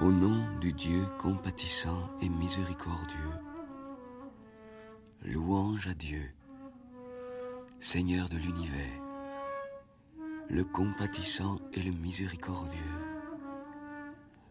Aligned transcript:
Au 0.00 0.12
nom 0.12 0.46
du 0.60 0.72
Dieu 0.72 1.04
compatissant 1.18 2.08
et 2.22 2.28
miséricordieux, 2.28 3.34
louange 5.24 5.88
à 5.88 5.94
Dieu, 5.94 6.22
Seigneur 7.80 8.28
de 8.28 8.36
l'univers, 8.36 9.02
le 10.50 10.62
compatissant 10.62 11.58
et 11.72 11.82
le 11.82 11.90
miséricordieux, 11.90 12.78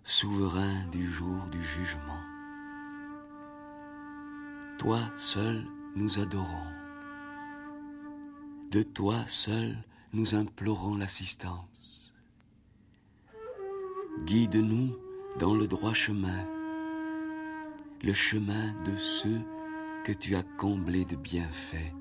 souverain 0.03 0.85
du 0.91 1.05
jour 1.05 1.41
du 1.49 1.63
jugement. 1.63 2.21
Toi 4.79 4.99
seul 5.15 5.63
nous 5.95 6.19
adorons. 6.19 6.67
De 8.71 8.83
toi 8.83 9.15
seul 9.27 9.77
nous 10.11 10.35
implorons 10.35 10.97
l'assistance. 10.97 12.13
Guide-nous 14.25 15.06
dans 15.39 15.53
le 15.53 15.67
droit 15.67 15.93
chemin, 15.93 16.47
le 18.03 18.13
chemin 18.13 18.73
de 18.85 18.95
ceux 18.95 19.41
que 20.03 20.11
tu 20.11 20.35
as 20.35 20.43
comblés 20.43 21.05
de 21.05 21.15
bienfaits, 21.15 21.93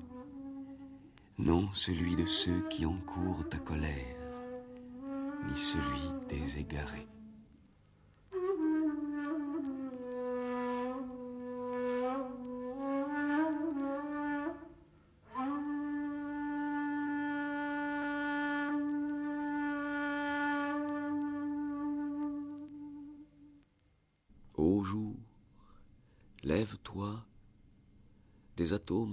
non 1.37 1.69
celui 1.71 2.15
de 2.15 2.25
ceux 2.25 2.67
qui 2.69 2.85
encourent 2.85 3.47
ta 3.47 3.59
colère, 3.59 4.17
ni 5.47 5.55
celui 5.55 6.27
des 6.29 6.57
égarés. 6.57 7.07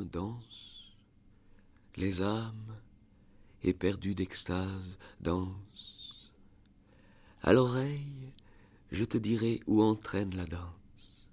Atomes 0.04 0.08
dansent, 0.10 0.92
les 1.96 2.22
âmes, 2.22 2.76
éperdues 3.62 4.14
d'extase, 4.14 4.98
dansent. 5.20 6.32
À 7.42 7.52
l'oreille, 7.52 8.32
je 8.90 9.04
te 9.04 9.18
dirai 9.18 9.60
où 9.66 9.82
entraîne 9.82 10.34
la 10.34 10.46
danse. 10.46 11.28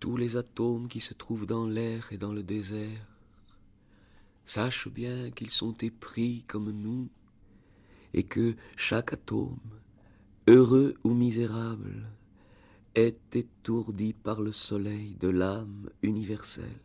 Tous 0.00 0.16
les 0.16 0.36
atomes 0.36 0.88
qui 0.88 1.00
se 1.00 1.14
trouvent 1.14 1.46
dans 1.46 1.66
l'air 1.66 2.12
et 2.12 2.18
dans 2.18 2.32
le 2.32 2.42
désert, 2.42 3.06
sache 4.44 4.88
bien 4.88 5.30
qu'ils 5.30 5.50
sont 5.50 5.76
épris 5.78 6.44
comme 6.46 6.70
nous, 6.70 7.08
et 8.14 8.22
que 8.22 8.54
chaque 8.76 9.12
atome, 9.12 9.58
heureux 10.46 10.94
ou 11.04 11.12
misérable, 11.12 12.06
est 12.94 13.36
étourdi 13.36 14.14
par 14.14 14.40
le 14.40 14.52
soleil 14.52 15.16
de 15.20 15.28
l'âme 15.28 15.90
universelle. 16.02 16.80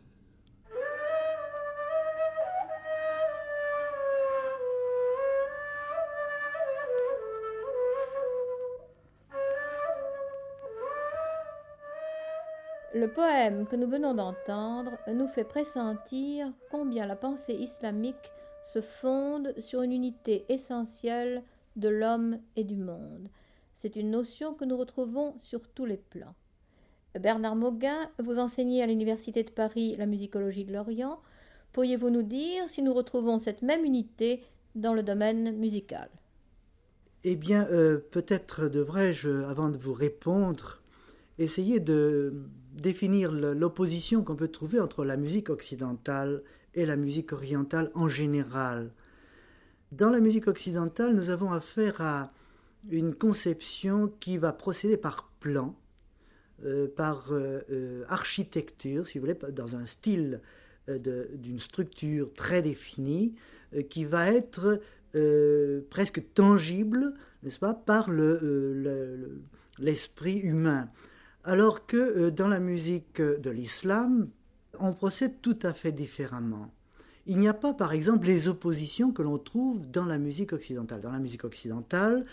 Le 13.02 13.08
poème 13.08 13.66
que 13.66 13.74
nous 13.74 13.88
venons 13.88 14.14
d'entendre 14.14 14.92
nous 15.12 15.26
fait 15.26 15.42
pressentir 15.42 16.52
combien 16.70 17.04
la 17.04 17.16
pensée 17.16 17.54
islamique 17.54 18.30
se 18.72 18.80
fonde 18.80 19.52
sur 19.58 19.82
une 19.82 19.90
unité 19.90 20.44
essentielle 20.48 21.42
de 21.74 21.88
l'homme 21.88 22.38
et 22.54 22.62
du 22.62 22.76
monde. 22.76 23.26
C'est 23.80 23.96
une 23.96 24.12
notion 24.12 24.54
que 24.54 24.64
nous 24.64 24.76
retrouvons 24.76 25.34
sur 25.40 25.62
tous 25.62 25.84
les 25.84 25.96
plans. 25.96 26.36
Bernard 27.18 27.56
Mauguin, 27.56 28.08
vous 28.20 28.38
enseignez 28.38 28.84
à 28.84 28.86
l'Université 28.86 29.42
de 29.42 29.50
Paris 29.50 29.96
la 29.96 30.06
musicologie 30.06 30.64
de 30.64 30.72
l'Orient. 30.72 31.18
Pourriez-vous 31.72 32.10
nous 32.10 32.22
dire 32.22 32.68
si 32.68 32.82
nous 32.82 32.94
retrouvons 32.94 33.40
cette 33.40 33.62
même 33.62 33.84
unité 33.84 34.44
dans 34.76 34.94
le 34.94 35.02
domaine 35.02 35.56
musical? 35.56 36.08
Eh 37.24 37.34
bien, 37.34 37.66
euh, 37.72 37.98
peut-être 37.98 38.68
devrais-je, 38.68 39.42
avant 39.42 39.70
de 39.70 39.76
vous 39.76 39.92
répondre, 39.92 40.81
essayer 41.38 41.80
de 41.80 42.34
définir 42.74 43.32
l'opposition 43.32 44.22
qu'on 44.24 44.36
peut 44.36 44.48
trouver 44.48 44.80
entre 44.80 45.04
la 45.04 45.16
musique 45.16 45.50
occidentale 45.50 46.42
et 46.74 46.86
la 46.86 46.96
musique 46.96 47.32
orientale 47.32 47.90
en 47.94 48.08
général. 48.08 48.92
Dans 49.92 50.10
la 50.10 50.20
musique 50.20 50.48
occidentale, 50.48 51.14
nous 51.14 51.30
avons 51.30 51.52
affaire 51.52 52.00
à 52.00 52.32
une 52.90 53.14
conception 53.14 54.08
qui 54.20 54.38
va 54.38 54.52
procéder 54.52 54.96
par 54.96 55.30
plan, 55.38 55.76
euh, 56.64 56.88
par 56.88 57.32
euh, 57.32 57.60
euh, 57.70 58.04
architecture, 58.08 59.06
si 59.06 59.18
vous 59.18 59.26
voulez, 59.26 59.38
dans 59.52 59.76
un 59.76 59.86
style 59.86 60.40
d'une 60.88 61.60
structure 61.60 62.34
très 62.34 62.60
définie, 62.60 63.36
qui 63.88 64.04
va 64.04 64.32
être 64.32 64.80
presque 65.90 66.24
tangible, 66.34 67.14
n'est-ce 67.44 67.60
pas, 67.60 67.72
par 67.72 68.10
l'esprit 69.78 70.40
le, 70.40 70.48
humain. 70.48 70.90
Alors 71.44 71.86
que 71.86 72.30
dans 72.30 72.48
la 72.48 72.60
musique 72.60 73.20
de 73.20 73.50
l'islam, 73.50 74.28
on 74.78 74.92
procède 74.92 75.40
tout 75.40 75.58
à 75.62 75.72
fait 75.72 75.92
différemment. 75.92 76.72
Il 77.26 77.38
n'y 77.38 77.48
a 77.48 77.54
pas, 77.54 77.72
par 77.72 77.92
exemple, 77.92 78.26
les 78.26 78.48
oppositions 78.48 79.12
que 79.12 79.22
l'on 79.22 79.38
trouve 79.38 79.88
dans 79.88 80.06
la 80.06 80.18
musique 80.18 80.52
occidentale. 80.52 81.00
Dans 81.00 81.12
la 81.12 81.20
musique 81.20 81.44
occidentale, 81.44 82.24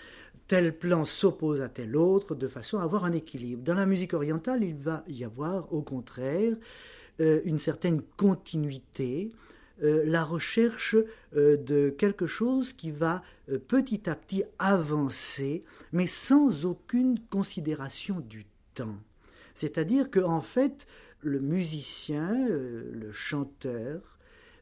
tel 0.48 0.75
plan 0.75 1.06
s'oppose 1.06 1.62
à 1.62 1.69
tel 1.69 1.96
autre 1.96 2.34
de 2.34 2.48
façon 2.48 2.80
à 2.80 2.84
avoir 2.84 3.06
un 3.06 3.12
équilibre. 3.12 3.64
Dans 3.64 3.75
la 3.75 3.86
musique 3.86 4.16
orientale, 4.16 4.64
il 4.64 4.75
va 4.75 5.03
y 5.08 5.24
avoir, 5.24 5.72
au 5.72 5.84
contraire, 5.84 6.56
euh, 7.22 7.42
une 7.46 7.59
certaine 7.59 8.02
continuité, 8.18 9.31
euh, 9.84 10.03
la 10.08 10.24
recherche 10.24 10.96
euh, 11.36 11.56
de 11.56 11.90
quelque 11.90 12.25
chose 12.25 12.74
qui 12.74 12.89
va 12.89 13.22
petit 13.68 14.10
à 14.10 14.16
petit 14.16 14.44
avancer, 14.57 15.63
mais 15.92 16.07
sans 16.07 16.66
aucune 16.66 17.19
considération 17.30 18.19
du 18.19 18.48
temps. 18.74 18.98
C'est-à-dire 19.59 20.09
qu'en 20.09 20.38
en 20.38 20.41
fait, 20.41 20.88
le 21.21 21.41
musicien, 21.41 22.47
le 22.47 23.11
chanteur, 23.11 24.17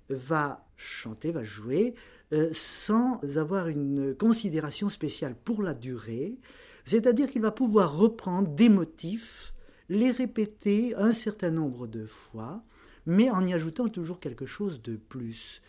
va 0.09 0.65
chanter, 0.75 1.31
va 1.31 1.43
jouer, 1.43 1.93
euh, 2.33 2.49
sans 2.51 3.21
avoir 3.35 3.67
une 3.67 4.15
considération 4.15 4.89
spéciale 4.89 5.35
pour 5.35 5.61
la 5.61 5.73
durée, 5.73 6.37
c'est-à-dire 6.85 7.29
qu'il 7.29 7.41
va 7.41 7.51
pouvoir 7.51 7.97
reprendre 7.97 8.49
des 8.49 8.69
motifs, 8.69 9.53
les 9.89 10.11
répéter 10.11 10.95
un 10.95 11.11
certain 11.11 11.51
nombre 11.51 11.87
de 11.87 12.05
fois, 12.05 12.63
mais 13.05 13.29
en 13.29 13.45
y 13.45 13.53
ajoutant 13.53 13.87
toujours 13.87 14.19
quelque 14.19 14.45
chose 14.45 14.81
de 14.81 14.95
plus. 14.95 15.61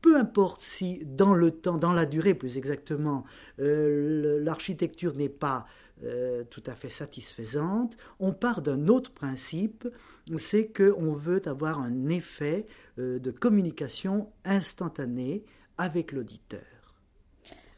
Peu 0.00 0.16
importe 0.16 0.60
si 0.60 1.04
dans 1.04 1.34
le 1.34 1.52
temps, 1.52 1.76
dans 1.76 1.92
la 1.92 2.06
durée 2.06 2.34
plus 2.34 2.58
exactement, 2.58 3.24
euh, 3.60 4.40
l'architecture 4.42 5.14
n'est 5.14 5.28
pas 5.28 5.66
euh, 6.04 6.44
tout 6.44 6.62
à 6.66 6.74
fait 6.74 6.90
satisfaisante, 6.90 7.96
on 8.20 8.32
part 8.32 8.62
d'un 8.62 8.88
autre 8.88 9.12
principe, 9.12 9.88
c'est 10.36 10.66
qu'on 10.72 11.12
veut 11.12 11.46
avoir 11.46 11.80
un 11.80 12.08
effet 12.08 12.66
de 12.98 13.30
communication 13.30 14.30
instantanée 14.44 15.44
avec 15.78 16.12
l'auditeur. 16.12 16.60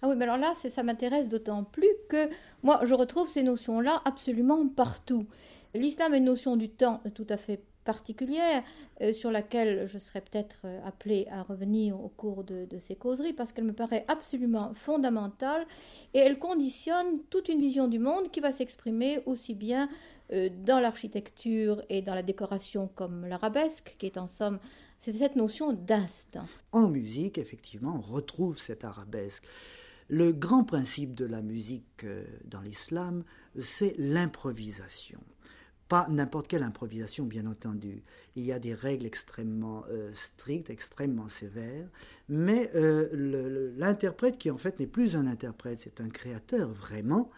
Ah 0.03 0.09
oui, 0.09 0.17
mais 0.17 0.25
alors 0.25 0.37
là, 0.37 0.53
ça 0.55 0.83
m'intéresse 0.83 1.31
d'autant 1.31 1.65
plus 1.65 1.89
que 2.11 2.29
moi, 2.63 2.81
je 2.85 2.93
retrouve 2.93 3.31
ces 3.31 3.43
notions-là 3.43 4.03
absolument 4.05 4.69
partout. 4.69 5.27
L'islam 5.75 6.13
a 6.13 6.19
une 6.19 6.25
notion 6.25 6.57
du 6.57 6.69
temps 6.69 7.03
tout 7.15 7.27
à 7.31 7.39
fait 7.39 7.63
particulière 7.85 8.63
euh, 9.01 9.13
sur 9.13 9.31
laquelle 9.31 9.87
je 9.87 9.99
serais 9.99 10.21
peut-être 10.21 10.63
euh, 10.65 10.81
appelée 10.85 11.27
à 11.31 11.43
revenir 11.43 12.03
au 12.03 12.09
cours 12.09 12.43
de, 12.45 12.67
ces 12.79 12.97
causeries 12.97 13.33
parce 13.33 13.53
qu'elle 13.53 13.65
me 13.65 13.73
paraît 13.73 14.05
absolument 14.09 14.75
fondamentale 14.75 15.67
et 16.15 16.19
elle 16.19 16.39
conditionne 16.39 17.21
toute 17.31 17.49
une 17.49 17.61
vision 17.61 17.87
du 17.87 17.99
monde 17.99 18.31
qui 18.31 18.41
va 18.41 18.53
s'exprimer 18.53 19.21
aussi 19.27 19.55
bien 19.55 19.89
euh, 20.33 20.49
dans 20.65 20.81
l'architecture 20.81 21.83
et 21.89 22.03
dans 22.03 22.15
la 22.15 22.23
décoration 22.23 22.91
comme 22.95 23.27
l'arabesque 23.27 23.95
qui 23.99 24.07
est 24.07 24.19
en 24.19 24.27
somme 24.27 24.59
c'est 24.99 25.13
cette 25.13 25.37
notion 25.37 25.73
d'instinct. 25.73 26.47
En 26.73 26.89
musique, 26.89 27.37
effectivement, 27.37 27.97
on 27.97 28.01
retrouve 28.01 28.59
cette 28.59 28.85
arabesque. 28.85 29.45
Le 30.09 30.33
grand 30.33 30.65
principe 30.65 31.15
de 31.15 31.27
la 31.27 31.43
musique 31.43 32.07
dans 32.45 32.61
l'islam, 32.61 33.25
c'est 33.59 33.95
l'improvisation. 33.99 35.21
Pas 35.89 36.07
n'importe 36.09 36.49
quelle 36.49 36.63
improvisation, 36.63 37.25
bien 37.25 37.47
entendu. 37.47 38.03
Il 38.37 38.45
y 38.45 38.53
a 38.53 38.59
des 38.59 38.75
règles 38.75 39.07
extrêmement 39.07 39.85
euh, 39.91 40.11
strictes, 40.15 40.71
extrêmement 40.71 41.29
sévères, 41.29 41.89
mais 42.29 42.71
euh, 42.75 43.73
l'interprète, 43.77 44.39
qui 44.39 44.51
en 44.51 44.57
fait 44.57 44.81
n'est 44.81 44.87
plus 44.87 45.15
un 45.17 45.27
interprète, 45.27 45.81
c'est 45.85 46.01
un 46.01 46.09
créateur 46.09 46.71
vraiment, 46.71 47.31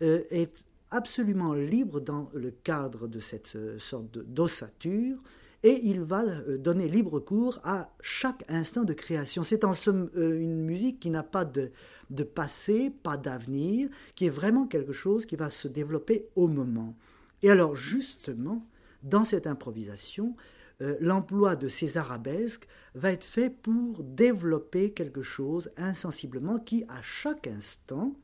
est 0.00 0.52
absolument 0.92 1.54
libre 1.54 1.98
dans 1.98 2.30
le 2.32 2.52
cadre 2.52 3.08
de 3.08 3.18
cette 3.18 3.58
sorte 3.80 4.16
d'ossature 4.18 5.18
et 5.62 5.80
il 5.84 6.00
va 6.02 6.22
euh, 6.22 6.56
donner 6.56 6.88
libre 6.88 7.18
cours 7.20 7.58
à 7.64 7.90
chaque 8.00 8.44
instant 8.48 8.84
de 8.84 8.92
création. 8.92 9.42
C'est 9.42 9.64
en 9.64 9.74
somme 9.74 10.10
euh, 10.16 10.40
une 10.40 10.62
musique 10.62 11.00
qui 11.00 11.10
n'a 11.10 11.22
pas 11.22 11.44
de 11.44 12.22
passé, 12.22 12.90
pas 12.90 13.16
d'avenir, 13.16 13.88
qui 14.14 14.26
est 14.26 14.30
vraiment 14.30 14.66
quelque 14.66 14.92
chose 14.92 15.26
qui 15.26 15.36
va 15.36 15.50
se 15.50 15.68
développer 15.68 16.28
au 16.36 16.48
moment. 16.48 16.94
Et 17.42 17.50
alors 17.50 17.76
justement, 17.76 18.66
dans 19.02 19.24
cette 19.24 19.46
improvisation, 19.46 20.34
euh, 20.80 20.96
l'emploi 21.00 21.56
de 21.56 21.68
ces 21.68 21.96
arabesques 21.96 22.68
va 22.94 23.12
être 23.12 23.24
fait 23.24 23.50
pour 23.50 24.02
développer 24.04 24.92
quelque 24.92 25.22
chose 25.22 25.70
insensiblement 25.76 26.58
qui, 26.58 26.84
à 26.88 27.02
chaque 27.02 27.46
instant, 27.46 28.14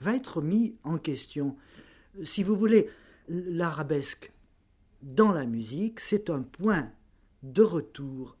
va 0.00 0.14
être 0.14 0.40
mis 0.40 0.76
en 0.84 0.98
question. 0.98 1.56
Si 2.22 2.42
vous 2.42 2.56
voulez, 2.56 2.88
l'arabesque 3.28 4.32
dans 5.02 5.32
la 5.32 5.44
musique, 5.44 6.00
c'est 6.00 6.30
un 6.30 6.42
point 6.42 6.92
de 7.42 7.62
retour 7.62 8.36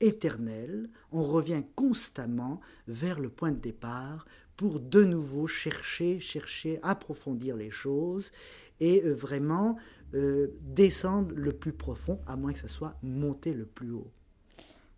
éternel. 0.00 0.90
On 1.10 1.22
revient 1.22 1.62
constamment 1.74 2.60
vers 2.86 3.20
le 3.20 3.30
point 3.30 3.52
de 3.52 3.60
départ 3.60 4.26
pour 4.56 4.80
de 4.80 5.04
nouveau 5.04 5.46
chercher, 5.46 6.20
chercher, 6.20 6.78
approfondir 6.82 7.56
les 7.56 7.70
choses 7.70 8.32
et 8.80 9.02
euh, 9.04 9.12
vraiment 9.12 9.76
euh, 10.14 10.48
descendre 10.60 11.32
le 11.34 11.52
plus 11.52 11.72
profond, 11.72 12.20
à 12.26 12.36
moins 12.36 12.52
que 12.52 12.58
ce 12.58 12.68
soit 12.68 12.96
monter 13.02 13.52
le 13.54 13.66
plus 13.66 13.90
haut. 13.90 14.10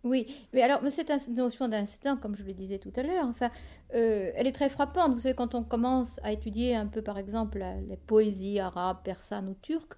Oui, 0.03 0.25
mais 0.51 0.63
alors 0.63 0.81
cette 0.89 1.11
notion 1.29 1.67
d'instinct, 1.67 2.17
comme 2.17 2.35
je 2.35 2.43
le 2.43 2.53
disais 2.53 2.79
tout 2.79 2.91
à 2.95 3.03
l'heure, 3.03 3.25
enfin, 3.25 3.51
euh, 3.93 4.31
elle 4.35 4.47
est 4.47 4.51
très 4.51 4.69
frappante. 4.69 5.13
Vous 5.13 5.19
savez, 5.19 5.35
quand 5.35 5.53
on 5.53 5.63
commence 5.63 6.19
à 6.23 6.31
étudier 6.31 6.75
un 6.75 6.87
peu, 6.87 7.03
par 7.03 7.19
exemple, 7.19 7.63
les 7.87 7.97
poésies 7.97 8.59
arabes, 8.59 8.97
persanes 9.03 9.49
ou 9.49 9.55
turques, 9.61 9.93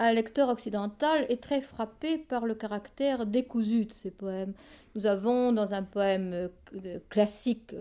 un 0.00 0.12
lecteur 0.12 0.48
occidental 0.48 1.24
est 1.28 1.40
très 1.42 1.60
frappé 1.60 2.18
par 2.18 2.46
le 2.46 2.54
caractère 2.54 3.26
décousu 3.26 3.84
de 3.84 3.92
ces 3.92 4.10
poèmes. 4.10 4.54
Nous 4.96 5.06
avons 5.06 5.52
dans 5.52 5.72
un 5.72 5.82
poème 5.82 6.50
classique 7.08 7.74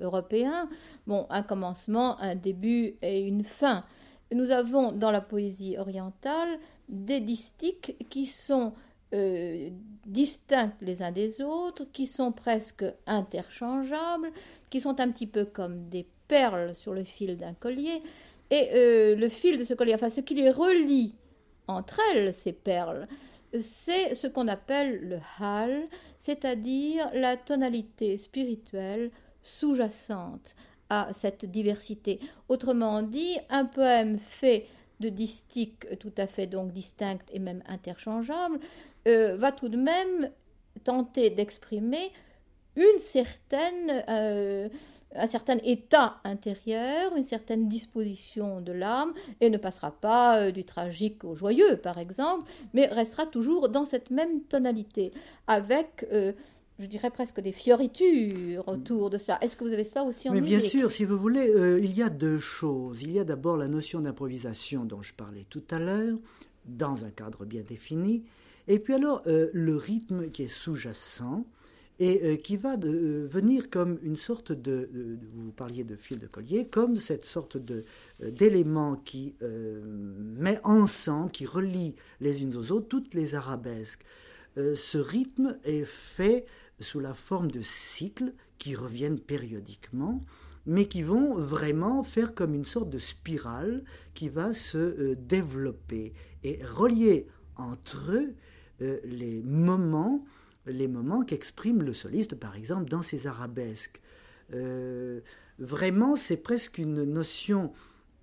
européen, 0.00 0.68
bon, 1.06 1.26
un 1.30 1.42
commencement, 1.42 2.18
un 2.20 2.34
début 2.34 2.96
et 3.00 3.20
une 3.20 3.44
fin. 3.44 3.84
Nous 4.32 4.50
avons 4.50 4.92
dans 4.92 5.10
la 5.10 5.20
poésie 5.20 5.76
orientale 5.78 6.58
des 6.88 7.20
distiques 7.20 7.96
qui 8.10 8.26
sont 8.26 8.74
euh, 9.14 9.70
distincts 10.06 10.72
les 10.80 11.02
uns 11.02 11.12
des 11.12 11.40
autres, 11.40 11.86
qui 11.92 12.06
sont 12.06 12.32
presque 12.32 12.84
interchangeables, 13.06 14.30
qui 14.70 14.80
sont 14.80 15.00
un 15.00 15.10
petit 15.10 15.26
peu 15.26 15.44
comme 15.44 15.88
des 15.88 16.06
perles 16.28 16.74
sur 16.74 16.92
le 16.92 17.04
fil 17.04 17.36
d'un 17.36 17.54
collier. 17.54 18.02
Et 18.50 18.70
le 19.14 19.28
fil 19.28 19.58
de 19.58 19.64
ce 19.64 19.74
collier, 19.74 19.94
enfin 19.94 20.08
ce 20.08 20.22
qui 20.22 20.34
les 20.34 20.50
relie 20.50 21.12
entre 21.66 22.00
elles, 22.10 22.32
ces 22.32 22.52
perles, 22.52 23.06
c'est 23.58 24.14
ce 24.14 24.26
qu'on 24.26 24.48
appelle 24.48 25.00
le 25.08 25.18
hal, 25.38 25.86
c'est-à-dire 26.18 27.10
la 27.14 27.36
tonalité 27.36 28.16
spirituelle 28.16 29.10
sous-jacente 29.42 30.54
cette 31.12 31.44
diversité. 31.44 32.20
Autrement 32.48 33.02
dit, 33.02 33.36
un 33.50 33.64
poème 33.64 34.18
fait 34.18 34.66
de 35.00 35.08
distiques 35.08 35.86
tout 35.98 36.12
à 36.16 36.26
fait 36.26 36.46
donc 36.46 36.72
distinctes 36.72 37.28
et 37.32 37.38
même 37.38 37.62
interchangeables 37.68 38.58
euh, 39.06 39.36
va 39.36 39.52
tout 39.52 39.68
de 39.68 39.76
même 39.76 40.30
tenter 40.84 41.30
d'exprimer 41.30 42.12
une 42.76 42.98
certaine 42.98 44.04
euh, 44.08 44.68
un 45.14 45.26
certain 45.26 45.56
état 45.64 46.16
intérieur, 46.22 47.16
une 47.16 47.24
certaine 47.24 47.68
disposition 47.68 48.60
de 48.60 48.72
l'âme, 48.72 49.14
et 49.40 49.48
ne 49.48 49.56
passera 49.56 49.90
pas 49.90 50.38
euh, 50.38 50.50
du 50.50 50.64
tragique 50.64 51.24
au 51.24 51.34
joyeux, 51.34 51.76
par 51.76 51.98
exemple, 51.98 52.48
mais 52.74 52.86
restera 52.86 53.24
toujours 53.24 53.70
dans 53.70 53.86
cette 53.86 54.10
même 54.10 54.42
tonalité, 54.42 55.12
avec, 55.46 56.06
je 56.78 56.86
dirais 56.86 57.10
presque 57.10 57.40
des 57.40 57.52
fioritures 57.52 58.66
autour 58.68 59.10
de 59.10 59.18
cela. 59.18 59.38
Est-ce 59.42 59.56
que 59.56 59.64
vous 59.64 59.72
avez 59.72 59.84
cela 59.84 60.04
aussi 60.04 60.28
en 60.28 60.32
Mais 60.32 60.40
musique 60.40 60.58
Bien 60.58 60.68
sûr, 60.68 60.90
si 60.90 61.04
vous 61.04 61.18
voulez, 61.18 61.48
euh, 61.48 61.80
il 61.80 61.96
y 61.96 62.02
a 62.02 62.10
deux 62.10 62.38
choses. 62.38 63.02
Il 63.02 63.10
y 63.10 63.18
a 63.18 63.24
d'abord 63.24 63.56
la 63.56 63.68
notion 63.68 64.00
d'improvisation 64.00 64.84
dont 64.84 65.02
je 65.02 65.12
parlais 65.14 65.46
tout 65.50 65.64
à 65.70 65.78
l'heure, 65.78 66.18
dans 66.64 67.04
un 67.04 67.10
cadre 67.10 67.44
bien 67.44 67.62
défini, 67.62 68.24
et 68.66 68.78
puis 68.78 68.94
alors 68.94 69.22
le 69.26 69.76
rythme 69.76 70.30
qui 70.30 70.42
est 70.42 70.48
sous-jacent, 70.48 71.44
et 72.00 72.20
euh, 72.22 72.36
qui 72.36 72.56
va 72.56 72.76
de, 72.76 72.88
euh, 72.88 73.28
venir 73.28 73.70
comme 73.70 73.98
une 74.02 74.16
sorte 74.16 74.52
de, 74.52 74.88
vous 75.34 75.50
parliez 75.52 75.84
de 75.84 75.96
fil 75.96 76.18
de 76.18 76.26
collier, 76.26 76.66
comme 76.66 76.98
cette 76.98 77.24
sorte 77.24 77.56
de 77.56 77.84
euh, 78.22 78.30
d'élément 78.30 78.96
qui 78.96 79.34
met 79.40 80.60
ensemble, 80.64 81.30
qui 81.30 81.46
relie 81.46 81.94
les 82.20 82.42
unes 82.42 82.56
aux 82.56 82.72
autres 82.72 82.88
toutes 82.88 83.14
les 83.14 83.34
arabesques. 83.34 84.04
ce 84.56 84.98
rythme 84.98 85.58
est 85.64 85.84
fait 85.84 86.44
sous 86.80 87.00
la 87.00 87.14
forme 87.14 87.50
de 87.50 87.62
cycles 87.62 88.32
qui 88.58 88.74
reviennent 88.74 89.20
périodiquement, 89.20 90.24
mais 90.66 90.86
qui 90.86 91.02
vont 91.02 91.34
vraiment 91.34 92.02
faire 92.02 92.34
comme 92.34 92.54
une 92.54 92.64
sorte 92.64 92.90
de 92.90 92.98
spirale 92.98 93.84
qui 94.14 94.28
va 94.28 94.52
se 94.52 95.14
développer 95.14 96.12
et 96.44 96.60
relier 96.64 97.26
entre 97.56 98.12
eux 98.12 98.34
les 99.04 99.42
moments 99.42 100.24
les 100.70 100.88
moments 100.88 101.24
qu'exprime 101.24 101.82
le 101.82 101.94
soliste, 101.94 102.34
par 102.34 102.56
exemple, 102.56 102.88
dans 102.88 103.02
ses 103.02 103.26
arabesques. 103.26 104.00
Euh, 104.54 105.20
vraiment, 105.58 106.16
c'est 106.16 106.36
presque 106.36 106.78
une 106.78 107.04
notion 107.04 107.72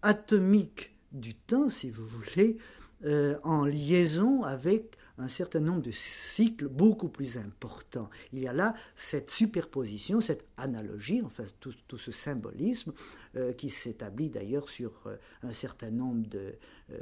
atomique 0.01 0.96
du 1.12 1.34
temps, 1.34 1.70
si 1.70 1.89
vous 1.89 2.06
voulez, 2.06 2.58
euh, 3.06 3.38
en 3.44 3.65
liaison 3.65 4.44
avec 4.44 4.98
un 5.17 5.29
certain 5.29 5.60
nombre 5.60 5.81
de 5.81 5.91
cycles 5.91 6.67
beaucoup 6.67 7.07
plus 7.07 7.38
importants. 7.38 8.10
Il 8.34 8.39
y 8.39 8.48
a 8.48 8.53
là 8.53 8.74
cette 8.95 9.29
superposition, 9.29 10.19
cette 10.19 10.45
analogie, 10.57 11.22
enfin 11.24 11.43
tout, 11.60 11.74
tout 11.88 11.98
ce 11.98 12.12
symbolisme 12.12 12.93
euh, 13.36 13.53
qui 13.53 13.69
s'établit 13.69 14.29
d'ailleurs 14.29 14.69
sur 14.69 14.91
euh, 15.05 15.15
un 15.43 15.53
certain 15.53 15.91
nombre 15.91 16.27
de, 16.27 16.55
euh, 16.91 16.98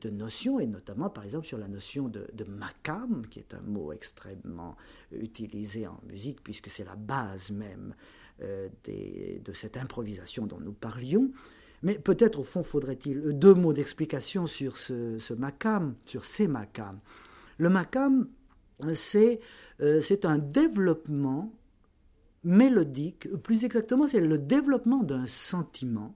de, 0.00 0.10
notions, 0.10 0.60
et 0.60 0.66
notamment 0.66 1.08
par 1.08 1.24
exemple 1.24 1.46
sur 1.46 1.58
la 1.58 1.68
notion 1.68 2.08
de, 2.08 2.26
de 2.34 2.44
makam, 2.44 3.26
qui 3.28 3.38
est 3.38 3.54
un 3.54 3.62
mot 3.62 3.92
extrêmement 3.92 4.76
utilisé 5.12 5.86
en 5.86 6.00
musique 6.06 6.42
puisque 6.42 6.68
c'est 6.68 6.84
la 6.84 6.96
base 6.96 7.50
même 7.50 7.94
des, 8.82 9.40
de 9.44 9.52
cette 9.52 9.76
improvisation 9.76 10.44
dont 10.44 10.58
nous 10.58 10.72
parlions. 10.72 11.30
Mais 11.84 12.00
peut-être 12.00 12.40
au 12.40 12.42
fond 12.42 12.64
faudrait-il 12.64 13.38
deux 13.38 13.54
mots 13.54 13.72
d'explication 13.72 14.48
sur 14.48 14.76
ce, 14.76 15.20
ce 15.20 15.34
makam, 15.34 15.94
sur 16.04 16.24
ces 16.24 16.48
makams. 16.48 16.98
Le 17.58 17.68
makam, 17.68 18.28
euh, 18.84 20.00
c'est 20.00 20.24
un 20.24 20.38
développement 20.38 21.52
mélodique, 22.42 23.28
plus 23.42 23.64
exactement 23.64 24.06
c'est 24.06 24.20
le 24.20 24.38
développement 24.38 25.02
d'un 25.02 25.26
sentiment 25.26 26.14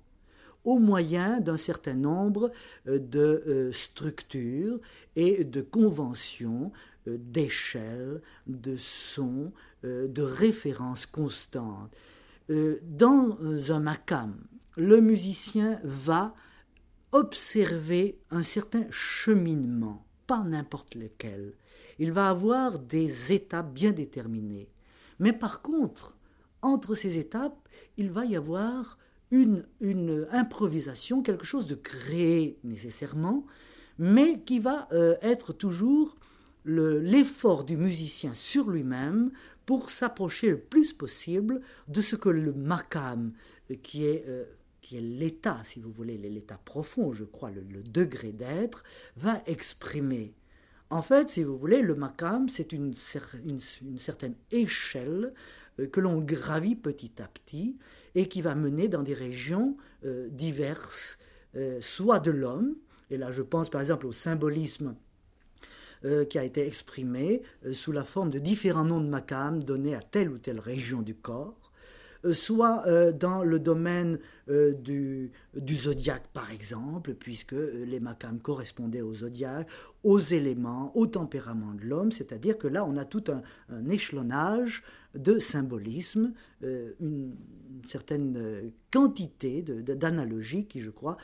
au 0.65 0.79
moyen 0.79 1.41
d'un 1.41 1.57
certain 1.57 1.95
nombre 1.95 2.51
euh, 2.87 2.99
de 2.99 3.43
euh, 3.47 3.73
structures 3.73 4.81
et 5.17 5.45
de 5.45 5.61
conventions, 5.61 6.73
d'échelles, 7.07 8.21
de 8.47 8.77
sons, 8.77 9.51
de 9.83 10.21
références 10.21 11.07
constantes. 11.07 11.91
Dans 12.51 13.39
un 13.71 13.81
makam, 13.81 14.37
le 14.77 15.01
musicien 15.01 15.81
va 15.85 16.35
observer 17.13 18.19
un 18.31 18.43
certain 18.43 18.85
cheminement 18.91 20.05
pas 20.29 20.45
n'importe 20.45 20.95
lequel. 20.95 21.55
Il 21.99 22.13
va 22.13 22.29
avoir 22.29 22.79
des 22.79 23.33
étapes 23.33 23.73
bien 23.73 23.91
déterminées. 23.91 24.69
Mais 25.19 25.33
par 25.33 25.63
contre, 25.63 26.17
entre 26.63 26.95
ces 26.95 27.19
étapes, 27.19 27.69
il 27.97 28.13
va 28.13 28.25
y 28.25 28.37
avoir 28.37 28.99
une, 29.33 29.65
une 29.81 30.29
improvisation, 30.31 31.23
quelque 31.23 31.47
chose 31.47 31.67
de 31.67 31.75
créé 31.75 32.59
nécessairement, 32.63 33.45
mais 33.99 34.41
qui 34.41 34.61
va 34.61 34.87
euh, 34.93 35.17
être 35.23 35.53
toujours 35.53 36.17
l'effort 36.65 37.65
du 37.65 37.77
musicien 37.77 38.35
sur 38.35 38.71
lui-même 38.71 39.31
pour 39.65 39.91
s'approcher 39.91 40.51
le 40.51 40.61
plus 40.61 40.93
possible 40.93 41.63
de 41.89 42.01
ce 42.03 42.15
que 42.15 42.29
le 42.29 42.53
makam, 42.53 43.33
qui 43.83 44.05
est 44.05 44.25
euh, 44.29 44.45
qui 44.89 44.97
est 44.97 45.03
l'état, 45.03 45.61
si 45.65 45.81
vous 45.81 45.93
voulez, 45.93 46.17
l'état 46.17 46.59
profond, 46.65 47.13
je 47.13 47.25
crois, 47.25 47.51
le, 47.51 47.83
degré 47.83 48.33
d'être, 48.33 48.85
va 49.19 49.43
exprimer. 49.45 50.33
En 50.89 51.03
fait, 51.03 51.29
si 51.29 51.43
vous 51.43 51.59
voulez, 51.59 51.83
le 51.83 51.95
makam, 51.95 52.49
c'est 52.49 52.73
une, 52.73 52.95
certaine 52.95 54.35
échelle 54.51 55.35
que 55.93 56.01
l'on 56.01 56.21
gravit 56.23 56.75
petit 56.75 57.13
à 57.21 57.29
petit 57.29 57.77
et 58.15 58.29
qui 58.29 58.41
va 58.41 58.55
mener 58.55 58.89
dans 58.89 59.03
des 59.03 59.13
régions 59.13 59.77
diverses, 60.31 61.19
soit 61.83 62.21
de 62.21 62.31
l'homme, 62.31 62.75
et 63.11 63.19
là 63.19 63.31
je 63.31 63.43
pense 63.43 63.69
par 63.69 63.83
exemple 63.83 64.07
au 64.07 64.13
symbolisme 64.13 64.97
qui 66.31 66.39
a 66.39 66.45
été 66.45 66.67
exprimé 66.67 67.43
sous 67.75 67.93
la 67.93 68.05
forme 68.05 68.31
de 68.31 68.39
différents 68.39 68.85
noms 68.85 69.03
de 69.03 69.09
makam 69.09 69.63
donnés 69.63 69.95
à 69.95 70.01
telle 70.01 70.31
ou 70.31 70.39
telle 70.39 70.61
région 70.61 71.03
du 71.03 71.15
corps, 71.15 71.68
euh, 71.68 71.68
soit 72.33 72.85
euh, 72.87 73.13
dans 73.13 73.43
le 73.43 73.59
domaine 73.59 74.19
euh, 74.49 74.73
du, 74.73 75.31
du, 75.55 75.75
zodiaque, 75.75 76.27
par 76.33 76.51
exemple, 76.51 77.15
puisque 77.15 77.53
les 77.53 78.01
makams 78.01 78.41
correspondaient 78.41 79.03
au 79.03 79.15
zodiaque, 79.15 79.69
aux 80.05 80.19
éléments, 80.19 80.97
au 80.97 81.07
tempérament 81.07 81.75
de 81.75 81.85
l'homme, 81.85 82.13
c'est-à-dire 82.13 82.59
que 82.59 82.69
là, 82.69 82.85
on 82.85 82.97
a 82.97 83.05
tout 83.05 83.25
un, 83.29 83.89
échelonnage 83.89 84.83
de 85.15 85.39
symbolisme, 85.39 86.33
une, 86.63 87.35
certaine 87.87 88.73
quantité 88.93 89.63
d'analogies 89.63 90.67
qui, 90.67 90.81
je 90.81 90.91
crois, 90.91 91.17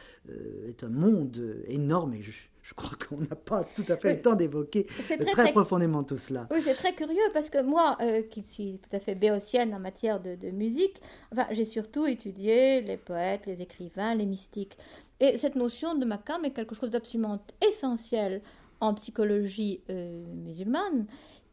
est 0.66 0.84
un 0.84 0.88
monde 0.88 1.62
énorme 1.66 2.14
et 2.14 2.22
je 2.64 2.73
crois 2.73 2.97
qu'on 2.97 3.18
n'a 3.18 3.37
pas 3.37 3.62
tout 3.62 3.85
à 3.88 3.97
fait 3.99 4.14
le 4.14 4.23
temps 4.23 4.35
d'évoquer 4.35 4.87
très, 4.87 5.52
profondément 5.52 6.02
tout 6.02 6.16
cela. 6.16 6.49
Oui, 6.50 6.62
c'est 6.64 6.75
très 6.75 6.94
curieux 6.94 7.30
parce 7.35 7.50
que 7.50 7.61
moi, 7.61 7.99
euh, 8.00 8.23
qui 8.23 8.42
suis 8.42 8.80
tout 8.83 8.97
à 8.97 9.00
fait 9.00 9.14
béotienne 9.14 9.75
en 9.75 9.78
matière 9.78 10.18
de, 10.18 10.50
musique, 10.50 10.99
enfin, 11.30 11.47
j'ai 11.50 11.66
surtout 11.66 12.06
étudié 12.06 12.80
les 12.80 12.97
poètes, 12.97 13.44
les 13.44 13.61
écrivains, 13.61 14.14
les 14.14 14.25
mystiques. 14.25 14.78
Et 15.21 15.37
cette 15.37 15.56
notion 15.56 15.94
de 15.94 16.06
makam 16.06 16.42
est 16.47 16.52
quelque 16.52 16.75
chose 16.75 16.90
d'absolument 16.90 17.44
essentiel 17.68 18.40
en 18.80 18.94
psychologie 18.94 19.83
euh, 19.90 20.25
musulmane. 20.47 21.06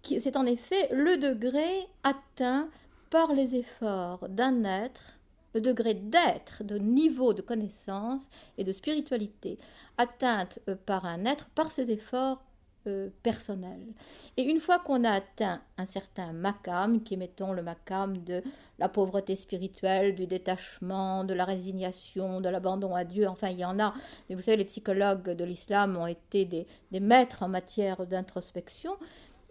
C'est 0.03 0.37
en 0.37 0.45
effet 0.45 0.87
le 0.93 1.17
degré 1.17 1.67
atteint 2.03 2.69
par 3.09 3.33
les 3.33 3.57
efforts 3.57 4.29
d'un 4.29 4.63
être 4.63 5.19
le 5.53 5.61
degré 5.61 5.93
d'être, 5.93 6.63
de 6.63 6.77
niveau 6.77 7.33
de 7.33 7.41
connaissance 7.41 8.29
et 8.57 8.63
de 8.63 8.73
spiritualité 8.73 9.57
atteinte 9.97 10.59
euh, 10.67 10.75
par 10.85 11.05
un 11.05 11.25
être 11.25 11.49
par 11.49 11.71
ses 11.71 11.91
efforts 11.91 12.41
euh, 12.87 13.09
personnels. 13.21 13.93
Et 14.37 14.41
une 14.41 14.59
fois 14.59 14.79
qu'on 14.79 15.03
a 15.03 15.11
atteint 15.11 15.61
un 15.77 15.85
certain 15.85 16.33
makam, 16.33 17.03
qui 17.03 17.13
est 17.13 17.17
mettons 17.17 17.53
le 17.53 17.61
makam 17.61 18.17
de 18.23 18.41
la 18.79 18.89
pauvreté 18.89 19.35
spirituelle, 19.35 20.15
du 20.15 20.25
détachement, 20.25 21.23
de 21.23 21.35
la 21.35 21.45
résignation, 21.45 22.41
de 22.41 22.49
l'abandon 22.49 22.95
à 22.95 23.03
Dieu, 23.03 23.27
enfin 23.27 23.49
il 23.49 23.59
y 23.59 23.65
en 23.65 23.79
a, 23.79 23.93
mais 24.27 24.35
vous 24.35 24.41
savez, 24.41 24.57
les 24.57 24.65
psychologues 24.65 25.29
de 25.29 25.43
l'islam 25.43 25.95
ont 25.95 26.07
été 26.07 26.45
des, 26.45 26.65
maîtres 26.99 27.43
en 27.43 27.49
matière 27.49 28.07
d'introspection, 28.07 28.97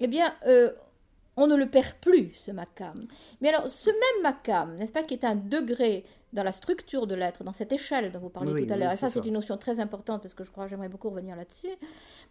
eh 0.01 0.09
bien, 0.09 0.35
euh, 0.49 0.73
on 1.41 1.47
ne 1.47 1.57
le 1.57 1.67
perd 1.69 1.95
plus, 2.01 2.33
ce 2.35 2.51
makam. 2.51 3.07
Mais 3.41 3.49
alors, 3.49 3.67
ce 3.69 3.89
même 3.91 4.23
makam, 4.23 4.75
n'est-ce 4.77 4.93
pas, 4.93 5.03
qui 5.03 5.15
est 5.15 5.25
un 5.25 5.35
degré 5.35 6.05
dans 6.33 6.45
la 6.45 6.53
structure 6.53 7.07
de 7.07 7.15
l'être, 7.15 7.43
dans 7.43 7.55
cette 7.55 7.73
échelle 7.73 8.13
dont 8.13 8.21
vous 8.21 8.29
parliez 8.29 8.67
tout 8.67 8.73
à 8.73 8.77
l'heure, 8.77 8.93
et 8.93 8.97
ça, 8.97 9.09
c'est 9.09 9.25
une 9.25 9.35
notion 9.35 9.57
très 9.57 9.81
importante 9.81 10.23
parce 10.23 10.35
que 10.35 10.45
je 10.45 10.51
crois 10.51 10.65
que 10.65 10.71
j'aimerais 10.71 10.89
beaucoup 10.89 11.09
revenir 11.09 11.35
là-dessus. 11.35 11.75